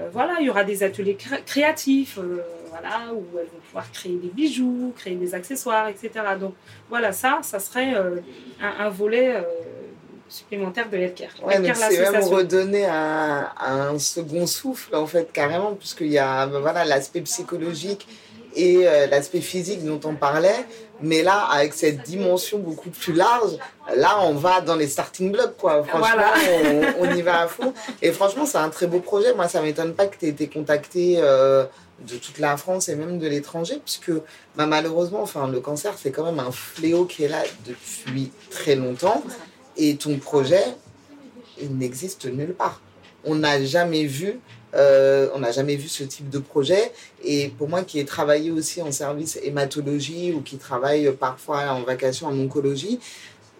Euh, 0.00 0.08
voilà, 0.12 0.34
il 0.40 0.46
y 0.46 0.50
aura 0.50 0.62
des 0.64 0.82
ateliers 0.82 1.16
cré- 1.16 1.42
créatifs, 1.44 2.18
euh, 2.18 2.42
voilà, 2.70 3.12
où 3.14 3.24
elles 3.38 3.46
vont 3.46 3.60
pouvoir 3.66 3.90
créer 3.90 4.12
des 4.16 4.28
bijoux, 4.28 4.92
créer 4.96 5.14
des 5.16 5.34
accessoires, 5.34 5.88
etc. 5.88 6.10
Donc 6.38 6.54
voilà, 6.88 7.12
ça, 7.12 7.40
ça 7.42 7.58
serait 7.58 7.94
euh, 7.94 8.16
un, 8.62 8.86
un 8.86 8.88
volet 8.90 9.34
supplémentaire 10.28 10.88
de 10.90 10.96
Healthcare. 10.96 11.30
Ouais, 11.42 11.58
donc 11.58 11.74
c'est 11.76 12.10
même 12.10 12.22
redonner 12.24 12.86
un, 12.86 13.48
un 13.60 13.98
second 13.98 14.46
souffle, 14.46 14.94
en 14.94 15.06
fait, 15.06 15.32
carrément, 15.32 15.74
puisqu'il 15.74 16.08
y 16.12 16.18
a 16.18 16.46
ben 16.46 16.60
voilà, 16.60 16.84
l'aspect 16.84 17.20
psychologique 17.22 18.06
et 18.56 18.86
euh, 18.88 19.06
l'aspect 19.06 19.40
physique 19.40 19.84
dont 19.84 20.00
on 20.04 20.14
parlait. 20.14 20.64
Mais 21.00 21.22
là, 21.22 21.46
avec 21.52 21.74
cette 21.74 22.02
dimension 22.02 22.58
beaucoup 22.58 22.90
plus 22.90 23.12
large, 23.12 23.52
là, 23.94 24.18
on 24.22 24.34
va 24.34 24.60
dans 24.60 24.74
les 24.74 24.88
starting 24.88 25.30
blocks, 25.30 25.56
quoi. 25.56 25.84
Franchement, 25.84 26.08
Voilà. 26.16 26.32
on, 26.98 27.04
on 27.06 27.14
y 27.14 27.22
va 27.22 27.42
à 27.42 27.46
fond. 27.46 27.72
Et 28.02 28.10
franchement, 28.10 28.46
c'est 28.46 28.58
un 28.58 28.68
très 28.68 28.88
beau 28.88 28.98
projet. 28.98 29.32
Moi, 29.34 29.46
ça 29.46 29.62
m'étonne 29.62 29.94
pas 29.94 30.06
que 30.08 30.16
tu 30.18 30.26
aies 30.26 30.30
été 30.30 30.48
contacté 30.48 31.18
euh, 31.18 31.64
de 32.00 32.16
toute 32.16 32.38
la 32.40 32.56
France 32.56 32.88
et 32.88 32.96
même 32.96 33.20
de 33.20 33.28
l'étranger, 33.28 33.80
puisque 33.84 34.10
bah, 34.56 34.66
malheureusement, 34.66 35.22
enfin, 35.22 35.46
le 35.46 35.60
cancer, 35.60 35.94
c'est 35.96 36.10
quand 36.10 36.24
même 36.24 36.40
un 36.40 36.50
fléau 36.50 37.04
qui 37.04 37.22
est 37.22 37.28
là 37.28 37.42
depuis 37.64 38.32
très 38.50 38.74
longtemps. 38.74 39.22
Et 39.78 39.96
ton 39.96 40.18
projet, 40.18 40.64
il 41.60 41.76
n'existe 41.76 42.26
nulle 42.26 42.52
part. 42.52 42.80
On 43.24 43.36
n'a 43.36 43.64
jamais 43.64 44.04
vu, 44.04 44.40
euh, 44.74 45.28
on 45.34 45.38
n'a 45.40 45.52
jamais 45.52 45.76
vu 45.76 45.88
ce 45.88 46.02
type 46.02 46.28
de 46.28 46.38
projet. 46.38 46.92
Et 47.24 47.48
pour 47.56 47.68
moi, 47.68 47.82
qui 47.84 48.00
ai 48.00 48.04
travaillé 48.04 48.50
aussi 48.50 48.82
en 48.82 48.90
service 48.90 49.38
hématologie 49.42 50.32
ou 50.32 50.42
qui 50.42 50.58
travaille 50.58 51.12
parfois 51.12 51.70
en 51.70 51.82
vacation 51.82 52.26
en 52.26 52.38
oncologie, 52.38 52.98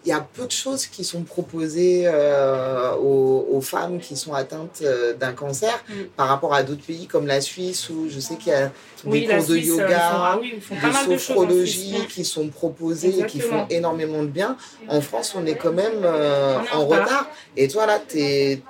il 0.05 0.09
y 0.09 0.11
a 0.13 0.19
peu 0.21 0.45
de 0.45 0.51
choses 0.51 0.85
qui 0.87 1.03
sont 1.03 1.23
proposées 1.23 2.03
euh, 2.05 2.93
aux, 2.95 3.47
aux 3.51 3.61
femmes 3.61 3.99
qui 3.99 4.15
sont 4.15 4.33
atteintes 4.33 4.79
euh, 4.83 5.13
d'un 5.13 5.33
cancer 5.33 5.73
Mm. 5.89 5.93
par 6.15 6.27
rapport 6.27 6.53
à 6.53 6.63
d'autres 6.63 6.83
pays 6.85 7.07
comme 7.07 7.25
la 7.27 7.41
Suisse 7.41 7.89
où 7.89 8.07
je 8.09 8.19
sais 8.19 8.35
qu'il 8.35 8.51
y 8.53 8.55
a 8.55 8.71
Oui, 9.05 9.21
des 9.21 9.27
cours 9.27 9.37
de 9.37 9.41
Suisse, 9.41 9.49
euh, 9.51 9.57
ils 9.57 9.67
font- 9.67 9.81
yoga, 9.81 9.99
ah 10.01 10.37
oui, 10.39 10.59
pas 10.81 11.05
de 11.05 12.07
qui 12.07 12.25
sont 12.25 12.47
proposés 12.47 13.19
et 13.19 13.25
qui 13.25 13.39
font 13.39 13.65
énormément 13.69 14.21
de 14.23 14.27
bien. 14.27 14.55
En 14.87 15.01
France, 15.01 15.33
on 15.35 15.45
est 15.45 15.55
quand 15.55 15.73
même 15.73 16.01
euh, 16.03 16.57
en 16.73 16.85
retard. 16.85 17.27
Et 17.57 17.67
toi, 17.67 17.85
là, 17.85 17.99
tu 18.07 18.19
es, 18.19 18.61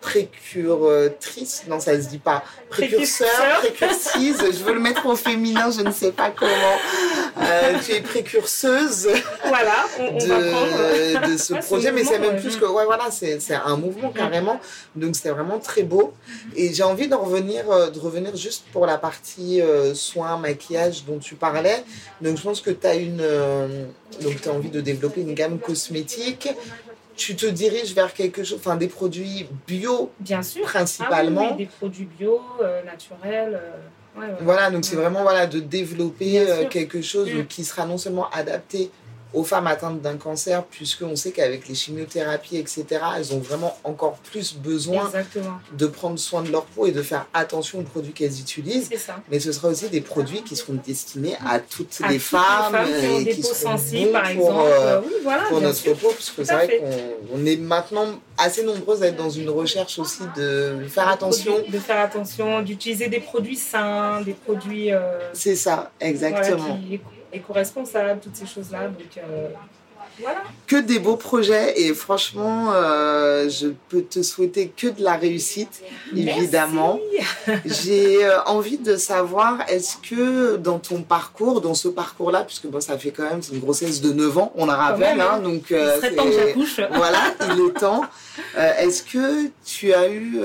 précuratrice, 0.00 1.64
non, 1.68 1.80
ça 1.80 2.00
se 2.00 2.08
dit 2.08 2.18
pas. 2.18 2.42
Précurseur, 2.70 3.28
précursise, 3.60 4.38
je 4.38 4.64
veux 4.64 4.74
le 4.74 4.80
mettre 4.80 5.06
au 5.06 5.16
féminin, 5.16 5.70
je 5.70 5.82
ne 5.82 5.90
sais 5.92 6.12
pas 6.12 6.30
comment. 6.30 6.76
Euh, 7.40 7.74
tu 7.84 7.92
es 7.92 8.00
précurseuse 8.00 9.08
Voilà, 9.46 9.86
on, 10.00 10.04
on 10.14 10.18
va 10.18 10.50
prendre. 10.50 11.28
de, 11.30 11.36
ce 11.36 11.54
Ouais, 11.58 11.60
projet, 11.60 11.92
mais 11.92 12.04
c'est 12.04 12.18
même 12.18 12.34
ouais. 12.34 12.40
plus 12.40 12.56
que, 12.56 12.64
ouais, 12.64 12.84
voilà, 12.84 13.10
c'est 13.10 13.38
un 13.54 13.76
mouvement 13.76 14.10
carrément. 14.10 14.60
Donc 14.96 15.16
c'est 15.16 15.30
vraiment 15.30 15.58
très 15.58 15.82
beau. 15.82 16.12
Et 16.56 16.72
j'ai 16.72 16.82
envie 16.82 17.08
de 17.08 17.14
revenir, 17.14 17.70
euh, 17.70 17.90
de 17.90 17.98
revenir 17.98 18.36
juste 18.36 18.64
pour 18.72 18.86
la 18.86 18.98
partie 18.98 19.60
euh, 19.60 19.94
soins, 19.94 20.36
maquillage 20.36 21.04
dont 21.04 21.18
tu 21.18 21.34
parlais. 21.34 21.84
Donc 22.20 22.36
je 22.36 22.42
pense 22.42 22.60
que 22.60 22.70
tu 22.70 22.86
as 22.86 22.94
une, 22.94 23.20
euh, 23.20 23.84
donc 24.22 24.40
tu 24.40 24.48
as 24.48 24.52
envie 24.52 24.70
de 24.70 24.80
développer 24.80 25.20
une 25.20 25.34
gamme 25.34 25.58
cosmétique. 25.58 26.48
Tu 27.18 27.34
te 27.34 27.46
diriges 27.46 27.92
vers 27.94 28.14
quelque 28.14 28.44
chose, 28.44 28.58
enfin 28.60 28.76
des 28.76 28.86
produits 28.86 29.46
bio 29.66 30.12
Bien 30.20 30.40
sûr. 30.40 30.62
principalement. 30.62 31.40
Ah 31.42 31.44
oui, 31.48 31.54
oui, 31.58 31.64
des 31.64 31.66
produits 31.66 32.04
bio, 32.18 32.40
euh, 32.62 32.82
naturels. 32.84 33.60
euh, 33.60 34.20
ouais, 34.20 34.26
ouais. 34.28 34.32
Voilà, 34.40 34.70
donc 34.70 34.84
c'est 34.84 34.94
Ouais. 34.94 35.02
vraiment 35.02 35.22
voilà, 35.22 35.48
de 35.48 35.58
développer 35.58 36.48
euh, 36.48 36.68
quelque 36.68 37.02
chose 37.02 37.28
Mm. 37.34 37.46
qui 37.46 37.64
sera 37.64 37.86
non 37.86 37.98
seulement 37.98 38.30
adapté 38.30 38.92
aux 39.34 39.44
femmes 39.44 39.66
atteintes 39.66 40.00
d'un 40.00 40.16
cancer, 40.16 40.64
puisqu'on 40.64 41.14
sait 41.14 41.32
qu'avec 41.32 41.68
les 41.68 41.74
chimiothérapies, 41.74 42.56
etc., 42.56 42.86
elles 43.16 43.34
ont 43.34 43.38
vraiment 43.40 43.76
encore 43.84 44.14
plus 44.18 44.54
besoin 44.54 45.04
Exactement. 45.06 45.58
de 45.76 45.86
prendre 45.86 46.18
soin 46.18 46.40
de 46.42 46.50
leur 46.50 46.64
peau 46.64 46.86
et 46.86 46.92
de 46.92 47.02
faire 47.02 47.26
attention 47.34 47.80
aux 47.80 47.82
produits 47.82 48.12
qu'elles 48.14 48.40
utilisent. 48.40 48.88
Ça. 48.96 49.16
Mais 49.30 49.38
ce 49.38 49.52
sera 49.52 49.68
aussi 49.68 49.88
des 49.90 50.00
produits 50.00 50.42
qui 50.42 50.56
seront 50.56 50.78
destinés 50.86 51.36
à 51.46 51.58
toutes 51.60 51.98
À 52.02 52.08
les 52.08 52.14
toutes 52.14 52.22
femmes, 52.24 52.72
qui 52.86 53.06
ont 53.06 53.18
et 53.20 53.24
des 53.24 53.30
qui 53.32 53.42
peaux 53.42 53.48
sensibles, 53.54 54.12
par 54.12 54.22
pour, 54.22 54.30
exemple. 54.30 54.60
euh, 54.66 55.00
oui, 55.04 55.12
voilà, 55.22 55.42
pour 55.44 55.60
notre 55.60 55.76
sûr. 55.76 55.94
peau, 55.96 56.08
parce 56.08 56.30
que 56.30 56.36
Tout 56.40 56.46
c'est 56.46 56.54
vrai 56.54 56.78
qu'on 56.78 57.38
on 57.40 57.44
est 57.46 57.56
maintenant 57.56 58.06
assez 58.38 58.62
nombreuses 58.64 59.02
à 59.02 59.08
être 59.08 59.16
dans 59.16 59.28
une 59.30 59.50
recherche 59.50 59.98
aussi 59.98 60.22
de 60.36 60.78
faire 60.88 61.08
attention. 61.08 61.52
Produits- 61.52 61.70
De 61.72 61.78
faire 61.78 62.00
attention, 62.00 62.62
d'utiliser 62.62 63.08
des 63.08 63.20
produits 63.20 63.56
sains, 63.56 64.22
des 64.22 64.32
produits 64.32 64.92
euh, 64.92 65.18
C'est 65.34 65.56
ça, 65.56 65.90
exactement. 66.00 66.56
voilà, 66.56 66.74
qui 66.88 67.00
éco- 67.32 67.52
éco-responsables, 67.52 68.20
toutes 68.20 68.36
ces 68.36 68.46
choses-là. 68.46 68.88
Donc, 68.88 69.16
euh, 69.18 69.48
voilà. 70.20 70.42
que 70.66 70.76
des 70.76 70.98
beaux 70.98 71.16
projets 71.16 71.80
et 71.80 71.94
franchement, 71.94 72.72
euh, 72.72 73.48
je 73.48 73.68
peux 73.88 74.02
te 74.02 74.20
souhaiter 74.22 74.72
que 74.76 74.88
de 74.88 75.00
la 75.02 75.14
réussite, 75.14 75.80
évidemment. 76.14 76.98
J'ai 77.64 78.24
euh, 78.24 78.42
envie 78.44 78.78
de 78.78 78.96
savoir, 78.96 79.58
est-ce 79.68 79.96
que 79.98 80.56
dans 80.56 80.80
ton 80.80 81.02
parcours, 81.02 81.60
dans 81.60 81.74
ce 81.74 81.86
parcours-là, 81.86 82.42
puisque 82.42 82.66
bon, 82.66 82.80
ça 82.80 82.98
fait 82.98 83.10
quand 83.12 83.24
même 83.30 83.40
une 83.52 83.60
grossesse 83.60 84.00
de 84.00 84.12
9 84.12 84.38
ans, 84.38 84.52
on 84.56 84.66
la 84.66 84.74
rappelle, 84.74 85.18
même, 85.18 85.20
hein, 85.20 85.34
hein. 85.34 85.40
donc 85.40 85.66
Il 85.70 85.76
euh, 85.76 85.96
serait 85.96 86.14
temps 86.14 86.24
que 86.24 86.32
j'accouche. 86.32 86.80
voilà, 86.94 87.20
il 87.54 87.66
est 87.66 87.78
temps. 87.78 88.02
Euh, 88.56 88.72
est-ce 88.78 89.02
que 89.04 89.50
tu 89.64 89.92
as 89.94 90.08
eu, 90.08 90.40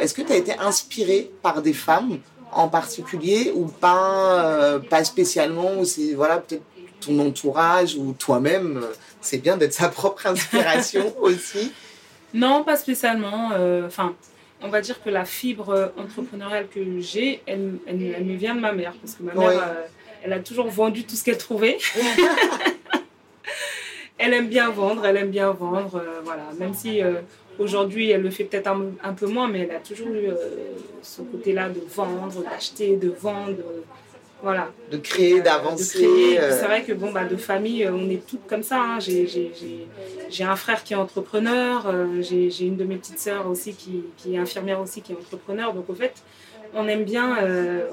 est-ce 0.00 0.14
que 0.14 0.22
tu 0.22 0.32
as 0.32 0.36
été 0.36 0.58
inspiré 0.58 1.30
par 1.42 1.62
des 1.62 1.74
femmes 1.74 2.18
en 2.58 2.68
particulier 2.68 3.52
ou 3.54 3.66
pas, 3.66 4.44
euh, 4.44 4.78
pas 4.78 5.04
spécialement, 5.04 5.78
ou 5.78 5.84
c'est 5.84 6.14
voilà 6.14 6.38
peut-être 6.38 6.62
ton 7.00 7.18
entourage 7.18 7.94
ou 7.96 8.14
toi-même, 8.18 8.78
euh, 8.82 8.92
c'est 9.20 9.38
bien 9.38 9.56
d'être 9.56 9.74
sa 9.74 9.88
propre 9.88 10.26
inspiration 10.34 11.14
aussi. 11.20 11.72
Non, 12.34 12.64
pas 12.64 12.76
spécialement. 12.76 13.50
euh, 13.52 13.86
Enfin, 13.86 14.14
on 14.62 14.68
va 14.68 14.80
dire 14.80 15.02
que 15.02 15.10
la 15.10 15.24
fibre 15.24 15.92
entrepreneuriale 15.98 16.66
que 16.68 16.80
j'ai, 17.00 17.42
elle, 17.46 17.74
elle, 17.86 18.14
elle 18.16 18.24
me 18.24 18.36
vient 18.36 18.54
de 18.54 18.60
ma 18.60 18.72
mère. 18.72 18.94
Parce 19.00 19.14
que 19.14 19.22
ma 19.22 19.34
mère, 19.34 19.48
Ouais. 19.48 19.54
euh, 19.56 19.84
elle 20.24 20.32
a 20.32 20.40
toujours 20.40 20.68
vendu 20.68 21.04
tout 21.04 21.14
ce 21.14 21.22
qu'elle 21.24 21.38
trouvait. 21.38 21.76
elle 24.18 24.32
aime 24.32 24.48
bien 24.48 24.70
vendre, 24.70 25.04
elle 25.04 25.16
aime 25.18 25.30
bien 25.30 25.50
vendre. 25.50 26.02
voilà. 26.24 26.44
Même 26.58 26.74
si 26.74 27.00
aujourd'hui, 27.58 28.10
elle 28.10 28.22
le 28.22 28.30
fait 28.30 28.44
peut-être 28.44 28.66
un, 28.68 28.82
un 29.02 29.12
peu 29.12 29.26
moins, 29.26 29.48
mais 29.48 29.60
elle 29.60 29.70
a 29.76 29.80
toujours 29.80 30.08
eu 30.08 30.26
euh, 30.28 30.34
ce 31.02 31.22
côté-là 31.22 31.68
de 31.68 31.80
vendre, 31.94 32.42
d'acheter, 32.42 32.96
de 32.96 33.08
vendre. 33.10 33.50
euh, 33.60 33.80
voilà. 34.42 34.70
De 34.90 34.98
créer, 34.98 35.40
d'avancer. 35.40 36.36
euh, 36.38 36.50
C'est 36.60 36.66
vrai 36.66 36.82
que 36.82 36.92
bon, 36.92 37.10
bah, 37.10 37.24
de 37.24 37.36
famille, 37.36 37.88
on 37.90 38.08
est 38.10 38.24
toutes 38.26 38.46
comme 38.46 38.62
ça. 38.62 38.80
hein. 38.80 39.00
J'ai- 39.00 40.44
un 40.44 40.56
frère 40.56 40.84
qui 40.84 40.92
est 40.92 40.96
entrepreneur, 40.96 41.86
j'ai 42.20 42.50
une 42.66 42.76
de 42.76 42.84
mes 42.84 42.96
petites 42.96 43.18
sœurs 43.18 43.46
aussi 43.48 43.72
qui, 43.74 44.04
qui 44.18 44.34
est 44.34 44.38
infirmière 44.38 44.80
aussi 44.80 45.00
qui 45.02 45.12
est 45.12 45.16
entrepreneur. 45.16 45.72
Donc 45.72 45.88
au 45.88 45.94
fait, 45.94 46.14
on 46.74 46.86
aime 46.88 47.04
bien, 47.04 47.38
euh, 47.42 47.86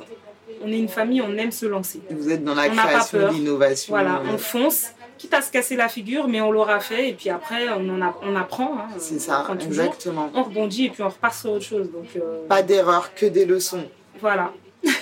on 0.62 0.68
est 0.68 0.78
une 0.78 0.90
famille, 0.90 1.22
on 1.22 1.36
aime 1.38 1.52
se 1.52 1.66
lancer. 1.66 2.02
Vous 2.10 2.30
êtes 2.30 2.44
dans 2.44 2.54
la 2.56 2.68
On 2.68 2.76
création, 2.76 3.32
l'innovation. 3.32 3.94
Voilà, 3.94 4.22
on 4.32 4.38
fonce, 4.38 4.92
quitte 5.24 5.34
à 5.36 5.42
se 5.42 5.52
casser 5.52 5.78
la 5.78 5.88
figure, 5.88 6.28
mais 6.28 6.42
on 6.42 6.52
l'aura 6.52 6.82
fait 6.82 7.10
et 7.10 7.14
puis 7.14 7.30
après 7.30 7.70
on, 7.70 7.88
en 7.96 8.02
a- 8.02 8.16
on 8.24 8.36
apprend. 8.36 8.78
hein. 8.78 8.88
C'est 8.98 9.16
On 9.16 9.20
ça, 9.20 9.46
toujours. 9.48 9.68
exactement. 9.68 10.30
On 10.36 10.44
rebondit 10.44 10.88
et 10.88 10.90
puis 10.90 11.02
on 11.02 11.08
repart 11.08 11.34
sur 11.34 11.52
autre 11.52 11.64
chose. 11.64 11.90
Donc 11.92 12.08
euh, 12.18 12.46
Pas 12.50 12.62
d'erreur, 12.62 13.14
que 13.16 13.26
des 13.26 13.46
leçons. 13.46 13.86
voilà. 14.20 14.52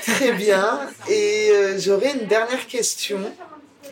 Très 0.03 0.33
bien. 0.33 0.81
Et 1.09 1.49
euh, 1.51 1.79
j'aurais 1.79 2.11
une 2.13 2.27
dernière 2.27 2.67
question. 2.67 3.17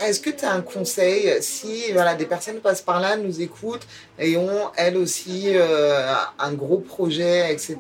Est-ce 0.02 0.20
que 0.20 0.30
tu 0.30 0.46
as 0.46 0.52
un 0.54 0.62
conseil 0.62 1.34
si 1.42 1.92
voilà, 1.94 2.14
des 2.14 2.26
personnes 2.28 2.60
passent 2.60 2.84
par 2.84 3.00
là, 3.02 3.18
nous 3.18 3.42
écoutent 3.42 3.88
et 4.20 4.38
ont 4.38 4.70
elles 4.78 4.98
aussi 4.98 5.46
euh, 5.56 6.14
un 6.38 6.54
gros 6.54 6.78
projet, 6.78 7.52
etc. 7.52 7.76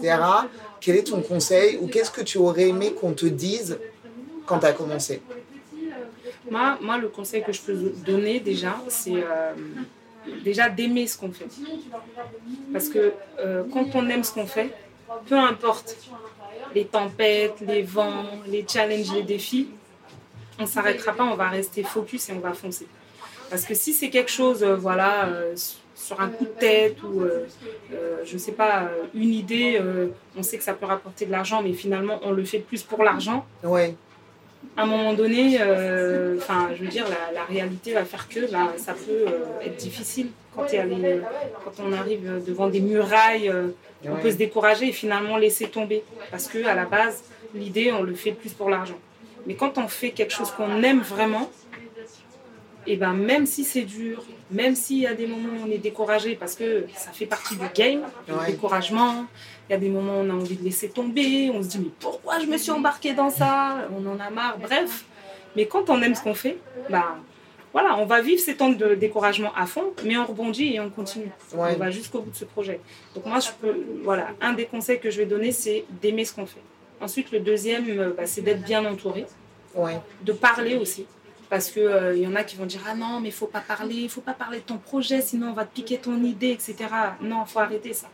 Quel 0.81 0.95
est 0.95 1.03
ton 1.03 1.21
conseil 1.21 1.77
ou 1.79 1.87
qu'est-ce 1.87 2.09
que 2.09 2.21
tu 2.21 2.39
aurais 2.39 2.69
aimé 2.69 2.93
qu'on 2.99 3.11
te 3.13 3.27
dise 3.27 3.77
quand 4.47 4.57
tu 4.57 4.65
as 4.65 4.73
commencé? 4.73 5.21
Moi, 6.51 6.97
le 6.97 7.07
conseil 7.09 7.43
que 7.43 7.51
je 7.51 7.61
peux 7.61 7.73
donner 8.05 8.39
déjà, 8.39 8.75
c'est 8.87 9.15
euh, 9.15 9.53
déjà 10.43 10.69
d'aimer 10.69 11.07
ce 11.07 11.17
qu'on 11.17 11.31
fait. 11.31 11.47
Parce 12.71 12.89
que 12.89 13.13
euh, 13.39 13.63
quand 13.71 13.95
on 13.95 14.07
aime 14.09 14.23
ce 14.23 14.33
qu'on 14.33 14.45
fait, 14.45 14.71
peu 15.27 15.37
importe 15.37 15.95
les 16.75 16.85
tempêtes, 16.85 17.61
les 17.61 17.81
vents, 17.81 18.25
les 18.47 18.65
challenges, 18.67 19.13
les 19.13 19.23
défis, 19.23 19.69
on 20.59 20.63
ne 20.63 20.67
s'arrêtera 20.67 21.13
pas, 21.13 21.23
on 21.23 21.35
va 21.35 21.49
rester 21.49 21.83
focus 21.83 22.29
et 22.29 22.33
on 22.33 22.39
va 22.39 22.53
foncer. 22.53 22.87
Parce 23.49 23.65
que 23.65 23.73
si 23.73 23.93
c'est 23.93 24.09
quelque 24.09 24.29
chose, 24.31 24.61
euh, 24.61 24.75
voilà, 24.75 25.29
sur 25.95 26.21
un 26.21 26.29
coup 26.29 26.45
de 26.45 26.59
tête 26.59 27.01
ou, 27.03 27.23
je 28.23 28.33
ne 28.33 28.37
sais 28.37 28.51
pas, 28.53 28.89
une 29.13 29.33
idée, 29.33 29.81
on 30.37 30.43
sait 30.43 30.57
que 30.57 30.63
ça 30.63 30.73
peut 30.73 30.85
rapporter 30.85 31.25
de 31.25 31.31
l'argent, 31.31 31.61
mais 31.61 31.73
finalement, 31.73 32.19
on 32.23 32.31
le 32.31 32.45
fait 32.45 32.59
plus 32.59 32.83
pour 32.83 33.03
l'argent, 33.03 33.45
Ouais, 33.63 33.95
à 34.77 34.83
un 34.83 34.85
moment 34.85 35.13
donné, 35.13 35.57
euh, 35.61 36.37
je 36.75 36.81
veux 36.83 36.87
dire, 36.89 37.05
la, 37.09 37.33
la 37.33 37.43
réalité 37.45 37.93
va 37.93 38.05
faire 38.05 38.27
que 38.29 38.49
bah, 38.51 38.73
ça 38.77 38.93
peut 38.93 39.25
euh, 39.27 39.65
être 39.65 39.75
difficile 39.77 40.27
quand, 40.55 40.65
il 40.71 40.75
y 40.75 40.79
a 40.79 40.85
les- 40.85 41.21
quand 41.63 41.83
on 41.83 41.91
arrive 41.93 42.43
devant 42.45 42.67
des 42.67 42.79
murailles. 42.81 43.49
euh, 43.49 43.67
on 44.07 44.15
peut 44.15 44.31
se 44.31 44.37
décourager 44.37 44.87
et 44.89 44.91
finalement 44.93 45.35
laisser 45.37 45.67
tomber. 45.67 46.03
Parce 46.31 46.47
que 46.47 46.65
à 46.65 46.73
la 46.75 46.85
base, 46.85 47.21
l'idée, 47.53 47.91
on 47.91 48.01
le 48.01 48.13
fait 48.13 48.31
plus 48.31 48.53
pour 48.53 48.69
l'argent. 48.69 48.97
Mais 49.45 49.55
quand 49.55 49.77
on 49.77 49.87
fait 49.89 50.11
quelque 50.11 50.31
chose 50.33 50.51
qu'on 50.51 50.81
aime 50.83 51.01
vraiment, 51.01 51.49
et 52.87 52.95
ben 52.95 53.13
même 53.13 53.45
si 53.45 53.63
c'est 53.65 53.81
dur, 53.83 54.23
même 54.51 54.75
s'il 54.75 54.99
y 54.99 55.07
a 55.07 55.13
des 55.13 55.27
moments 55.27 55.49
où 55.59 55.67
on 55.67 55.71
est 55.71 55.77
découragé, 55.77 56.35
parce 56.35 56.55
que 56.55 56.85
ça 56.95 57.11
fait 57.11 57.25
partie 57.25 57.55
du 57.57 57.65
game, 57.75 58.01
le 58.27 58.45
découragement, 58.47 59.25
il 59.69 59.73
y 59.73 59.75
a 59.75 59.77
des 59.77 59.89
moments 59.89 60.19
où 60.19 60.23
on 60.23 60.29
a 60.31 60.33
envie 60.33 60.55
de 60.55 60.63
laisser 60.63 60.89
tomber, 60.89 61.51
on 61.53 61.61
se 61.61 61.67
dit 61.67 61.79
mais 61.79 61.91
pourquoi 61.99 62.39
je 62.39 62.47
me 62.47 62.57
suis 62.57 62.71
embarqué 62.71 63.13
dans 63.13 63.29
ça? 63.29 63.87
On 63.95 64.05
en 64.07 64.19
a 64.19 64.31
marre, 64.31 64.57
bref. 64.57 65.05
Mais 65.55 65.67
quand 65.67 65.89
on 65.89 66.01
aime 66.01 66.15
ce 66.15 66.23
qu'on 66.23 66.33
fait, 66.33 66.57
bah 66.89 67.17
voilà, 67.71 67.97
on 67.97 68.05
va 68.05 68.21
vivre 68.21 68.41
ces 68.41 68.55
temps 68.55 68.69
de 68.69 68.95
découragement 68.95 69.53
à 69.55 69.67
fond, 69.67 69.93
mais 70.03 70.17
on 70.17 70.25
rebondit 70.25 70.73
et 70.73 70.79
on 70.79 70.89
continue. 70.89 71.31
Ouais. 71.53 71.73
On 71.75 71.77
va 71.77 71.91
jusqu'au 71.91 72.21
bout 72.21 72.31
de 72.31 72.35
ce 72.35 72.45
projet. 72.45 72.79
Donc 73.13 73.27
moi, 73.27 73.39
je 73.39 73.49
peux, 73.61 73.75
voilà, 74.03 74.29
un 74.41 74.53
des 74.53 74.65
conseils 74.65 74.99
que 74.99 75.11
je 75.11 75.17
vais 75.17 75.27
donner, 75.27 75.51
c'est 75.51 75.85
d'aimer 76.01 76.25
ce 76.25 76.33
qu'on 76.33 76.47
fait. 76.47 76.61
Ensuite, 76.99 77.31
le 77.31 77.39
deuxième, 77.39 77.85
euh, 77.89 78.13
bah, 78.17 78.25
c'est 78.25 78.41
d'être 78.41 78.63
bien 78.63 78.83
entouré, 78.85 79.25
ouais, 79.75 79.99
de 80.23 80.33
parler 80.33 80.77
aussi. 80.77 81.05
Parce 81.49 81.71
qu'il 81.71 82.13
il 82.15 82.21
y 82.21 82.27
en 82.27 82.35
a 82.35 82.43
qui 82.43 82.55
vont 82.55 82.65
dire 82.65 82.81
Ah 82.87 82.95
non, 82.95 83.19
mais 83.19 83.29
il 83.29 83.33
faut 83.33 83.47
pas 83.47 83.61
parler, 83.61 83.95
il 83.95 84.09
faut 84.09 84.21
pas 84.21 84.33
parler 84.33 84.59
de 84.59 84.63
ton 84.63 84.77
projet, 84.77 85.21
sinon 85.21 85.49
on 85.49 85.53
va 85.53 85.65
te 85.65 85.73
piquer 85.73 85.97
ton 85.97 86.23
idée, 86.23 86.51
etc. 86.51 86.75
Non, 87.21 87.43
il 87.45 87.49
faut 87.49 87.59
arrêter 87.59 87.93
ça. 87.93 88.07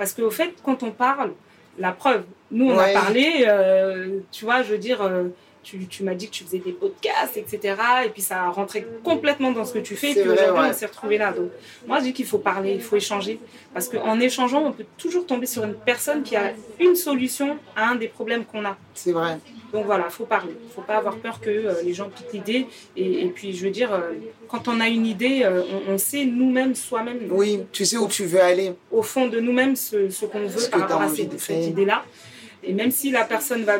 Parce 0.00 0.14
qu'au 0.14 0.30
fait, 0.30 0.54
quand 0.64 0.82
on 0.82 0.92
parle, 0.92 1.32
la 1.78 1.92
preuve, 1.92 2.22
nous 2.50 2.70
on 2.70 2.76
Ouais. 2.78 2.96
a 2.96 3.00
parlé, 3.02 3.44
euh, 3.46 4.20
tu 4.32 4.46
vois, 4.46 4.62
je 4.62 4.72
veux 4.72 4.78
dire, 4.78 5.02
euh, 5.02 5.24
tu, 5.62 5.86
tu 5.86 6.02
m'as 6.02 6.14
dit 6.14 6.26
que 6.26 6.32
tu 6.32 6.44
faisais 6.44 6.58
des 6.58 6.72
podcasts, 6.72 7.36
etc. 7.36 7.76
Et 8.04 8.08
puis 8.08 8.22
ça 8.22 8.44
a 8.44 8.50
rentré 8.50 8.86
complètement 9.04 9.52
dans 9.52 9.64
ce 9.64 9.74
que 9.74 9.78
tu 9.78 9.96
fais. 9.96 10.12
Et 10.12 10.14
puis 10.14 10.28
aujourd'hui, 10.28 10.60
ouais. 10.60 10.68
on 10.70 10.72
s'est 10.72 10.86
retrouvés 10.86 11.18
là. 11.18 11.32
Donc 11.32 11.50
moi, 11.86 11.98
je 11.98 12.04
dis 12.04 12.12
qu'il 12.12 12.26
faut 12.26 12.38
parler, 12.38 12.74
il 12.74 12.82
faut 12.82 12.96
échanger. 12.96 13.38
Parce 13.72 13.88
qu'en 13.88 14.18
échangeant, 14.20 14.64
on 14.64 14.72
peut 14.72 14.86
toujours 14.96 15.26
tomber 15.26 15.46
sur 15.46 15.64
une 15.64 15.74
personne 15.74 16.22
qui 16.22 16.36
a 16.36 16.52
une 16.78 16.96
solution 16.96 17.58
à 17.76 17.88
un 17.90 17.94
des 17.94 18.08
problèmes 18.08 18.44
qu'on 18.44 18.64
a. 18.64 18.76
c'est 18.94 19.12
vrai. 19.12 19.38
Donc 19.72 19.86
voilà, 19.86 20.10
faut 20.10 20.24
parler. 20.24 20.52
faut 20.74 20.82
pas 20.82 20.96
avoir 20.96 21.16
peur 21.16 21.40
que 21.40 21.50
euh, 21.50 21.74
les 21.84 21.94
gens 21.94 22.08
piquent 22.08 22.32
l'idée. 22.32 22.66
Et, 22.96 23.24
et 23.24 23.28
puis, 23.28 23.54
je 23.54 23.64
veux 23.64 23.70
dire, 23.70 23.92
euh, 23.92 24.12
quand 24.48 24.66
on 24.68 24.80
a 24.80 24.88
une 24.88 25.06
idée, 25.06 25.42
euh, 25.44 25.62
on, 25.88 25.92
on 25.92 25.98
sait 25.98 26.24
nous-mêmes, 26.24 26.74
soi-même, 26.74 27.18
Oui, 27.30 27.60
tu 27.72 27.84
sais 27.84 27.96
où 27.96 28.08
tu 28.08 28.24
veux 28.24 28.42
aller. 28.42 28.72
au 28.90 29.02
fond 29.02 29.28
de 29.28 29.38
nous-mêmes, 29.38 29.76
ce, 29.76 30.10
ce 30.10 30.26
qu'on 30.26 30.46
veut 30.46 30.58
Ce 30.58 30.68
par 30.70 30.80
rapport 30.80 31.02
à 31.02 31.08
cette, 31.08 31.48
idée-là. 31.48 32.04
Et 32.62 32.72
même 32.72 32.90
si 32.90 33.10
la 33.10 33.24
personne 33.24 33.62
va 33.64 33.78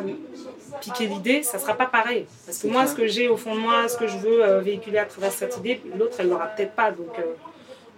piquer 0.79 1.07
l'idée, 1.07 1.43
ça 1.43 1.59
sera 1.59 1.73
pas 1.73 1.85
pareil. 1.87 2.25
Parce 2.45 2.59
que 2.59 2.67
moi, 2.67 2.87
ce 2.87 2.95
que 2.95 3.07
j'ai 3.07 3.27
au 3.27 3.37
fond 3.37 3.55
de 3.55 3.59
moi, 3.59 3.87
ce 3.87 3.97
que 3.97 4.07
je 4.07 4.17
veux 4.17 4.43
euh, 4.43 4.59
véhiculer 4.61 4.97
à 4.99 5.05
travers 5.05 5.31
cette 5.31 5.57
idée, 5.57 5.81
l'autre, 5.97 6.15
elle 6.19 6.29
l'aura 6.29 6.47
peut-être 6.47 6.73
pas. 6.73 6.91
Donc, 6.91 7.17
euh, 7.19 7.23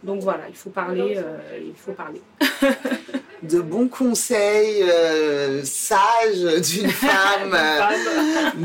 donc 0.04 0.22
voilà, 0.22 0.42
il 0.50 0.56
faut 0.56 0.70
parler. 0.70 1.16
euh, 1.18 1.38
il 1.60 1.76
faut 1.76 1.92
parler. 1.94 2.22
De 3.44 3.60
bons 3.60 3.90
conseils 3.90 4.84
euh, 4.84 5.64
sages 5.66 6.62
d'une 6.62 6.90
femme. 7.08 7.54
euh, 7.54 7.80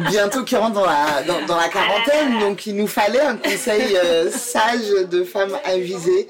bientôt 0.09 0.45
qui 0.45 0.55
rentre 0.55 0.75
dans 0.75 0.87
la, 0.87 1.23
dans, 1.27 1.45
dans 1.47 1.57
la 1.57 1.69
quarantaine, 1.69 2.39
donc 2.39 2.65
il 2.67 2.77
nous 2.77 2.87
fallait 2.87 3.19
un 3.21 3.37
conseil 3.37 3.97
euh, 3.97 4.31
sage 4.31 4.89
de 5.11 5.25
femme 5.25 5.59
avisée. 5.65 6.29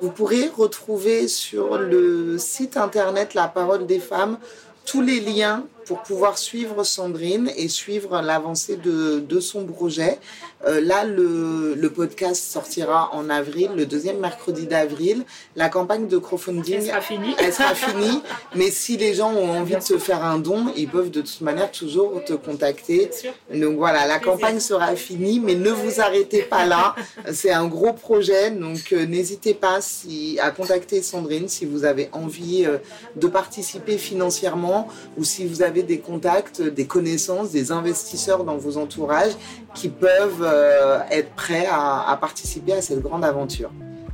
Vous 0.00 0.10
pourrez 0.10 0.48
retrouver 0.56 1.28
sur 1.28 1.76
le 1.76 2.38
site 2.38 2.78
internet 2.78 3.34
La 3.34 3.48
Parole 3.48 3.84
des 3.84 4.00
Femmes 4.00 4.38
tous 4.86 5.02
les 5.02 5.20
liens 5.20 5.66
pour 5.86 6.02
pouvoir 6.02 6.38
suivre 6.38 6.84
Sandrine 6.84 7.50
et 7.56 7.68
suivre 7.68 8.20
l'avancée 8.20 8.76
de, 8.76 9.20
de 9.20 9.40
son 9.40 9.64
projet. 9.66 10.18
Euh, 10.66 10.80
là, 10.80 11.04
le, 11.04 11.74
le 11.74 11.90
podcast 11.90 12.42
sortira 12.42 13.14
en 13.14 13.30
avril, 13.30 13.70
le 13.76 13.86
deuxième 13.86 14.18
mercredi 14.18 14.66
d'avril. 14.66 15.24
La 15.56 15.68
campagne 15.70 16.06
de 16.06 16.18
crowdfunding 16.18 16.74
Elle 16.74 16.86
sera 16.86 17.00
finie. 17.00 17.34
elle 17.38 17.52
sera 17.52 17.74
finie. 17.74 18.22
Mais 18.54 18.70
si 18.70 18.96
les 18.96 19.14
gens 19.14 19.32
ont 19.32 19.58
envie 19.58 19.76
de 19.76 19.80
se 19.80 19.96
faire 19.96 20.22
un 20.22 20.38
don, 20.38 20.66
ils 20.76 20.88
peuvent 20.88 21.10
de 21.10 21.22
toute 21.22 21.40
manière 21.40 21.70
toujours 21.70 22.22
te 22.24 22.34
contacter. 22.34 23.10
Donc 23.54 23.78
voilà, 23.78 24.06
la 24.06 24.18
campagne 24.18 24.60
sera 24.60 24.94
finie, 24.96 25.40
mais 25.40 25.54
ne 25.54 25.70
vous 25.70 26.00
arrêtez 26.00 26.42
pas 26.42 26.66
là. 26.66 26.94
C'est 27.32 27.52
un 27.52 27.66
gros 27.66 27.94
projet, 27.94 28.50
donc 28.50 28.92
euh, 28.92 29.06
n'hésitez 29.06 29.54
pas 29.54 29.80
si, 29.80 30.38
à 30.40 30.50
contacter 30.50 31.02
Sandrine 31.02 31.48
si 31.48 31.64
vous 31.64 31.84
avez 31.84 32.10
envie 32.12 32.66
euh, 32.66 32.78
de 33.16 33.28
participer 33.28 33.96
financièrement 33.96 34.88
ou 35.16 35.24
si 35.24 35.46
vous 35.46 35.62
avez 35.62 35.69
des 35.70 35.98
contacts, 35.98 36.60
des 36.60 36.86
connaissances, 36.86 37.50
des 37.50 37.72
investisseurs 37.72 38.44
dans 38.44 38.56
vos 38.56 38.76
entourages 38.76 39.32
qui 39.74 39.88
peuvent 39.88 40.42
euh, 40.42 41.00
être 41.10 41.30
prêts 41.30 41.66
à, 41.70 42.10
à 42.10 42.16
participer 42.16 42.72
à 42.72 42.82
cette 42.82 43.00
grande 43.00 43.24
aventure. 43.24 43.70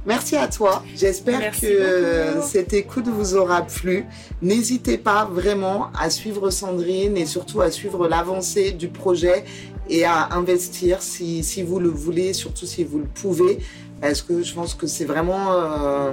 Merci 0.07 0.37
à 0.37 0.47
toi. 0.47 0.85
J'espère 0.95 1.51
que 1.51 2.35
beaucoup. 2.35 2.47
cette 2.47 2.73
écoute 2.73 3.09
vous 3.09 3.35
aura 3.35 3.63
plu. 3.63 4.07
N'hésitez 4.41 4.99
pas 4.99 5.25
vraiment 5.25 5.89
à 5.99 6.11
suivre 6.11 6.51
Sandrine 6.51 7.17
et 7.17 7.27
surtout 7.27 7.61
à 7.61 7.73
suivre 7.73 8.07
l'avancée 8.07 8.71
du 8.71 8.87
projet 8.87 9.45
et 9.91 10.05
à 10.05 10.29
investir 10.33 11.03
si, 11.03 11.43
si 11.43 11.65
vous 11.65 11.81
le 11.81 11.89
voulez, 11.89 12.35
surtout 12.35 12.67
si 12.67 12.85
vous 12.85 12.99
le 12.99 13.09
pouvez, 13.21 13.59
parce 14.01 14.23
que 14.23 14.43
je 14.45 14.55
pense 14.55 14.75
que 14.75 14.87
c'est 14.87 15.05
vraiment 15.05 15.53
euh, 15.53 16.13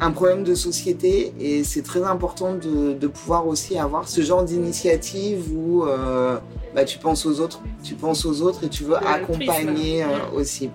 un 0.00 0.10
problème 0.10 0.42
de 0.44 0.54
société 0.54 1.32
et 1.38 1.64
c'est 1.64 1.82
très 1.82 2.02
important 2.02 2.54
de, 2.54 2.92
de 2.92 3.06
pouvoir 3.06 3.46
aussi 3.46 3.78
avoir 3.78 4.08
ce 4.08 4.20
genre 4.22 4.42
d'initiative 4.44 5.52
où 5.54 5.84
euh, 5.84 6.38
bah, 6.74 6.84
tu 6.84 6.98
penses 6.98 7.26
aux 7.26 7.40
autres, 7.40 7.60
tu 7.84 7.94
penses 7.94 8.24
aux 8.24 8.42
autres 8.42 8.64
et 8.64 8.68
tu 8.68 8.84
veux 8.84 8.96
accompagner 8.96 10.02
euh, 10.02 10.06
aussi. 10.34 10.70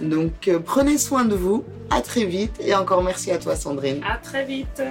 Donc 0.00 0.48
euh, 0.48 0.58
prenez 0.58 0.98
soin 0.98 1.24
de 1.24 1.34
vous, 1.34 1.64
à 1.90 2.00
très 2.00 2.24
vite 2.24 2.54
et 2.60 2.74
encore 2.74 3.02
merci 3.02 3.30
à 3.30 3.38
toi 3.38 3.54
Sandrine. 3.54 4.00
À 4.08 4.16
très 4.16 4.44
vite. 4.44 4.82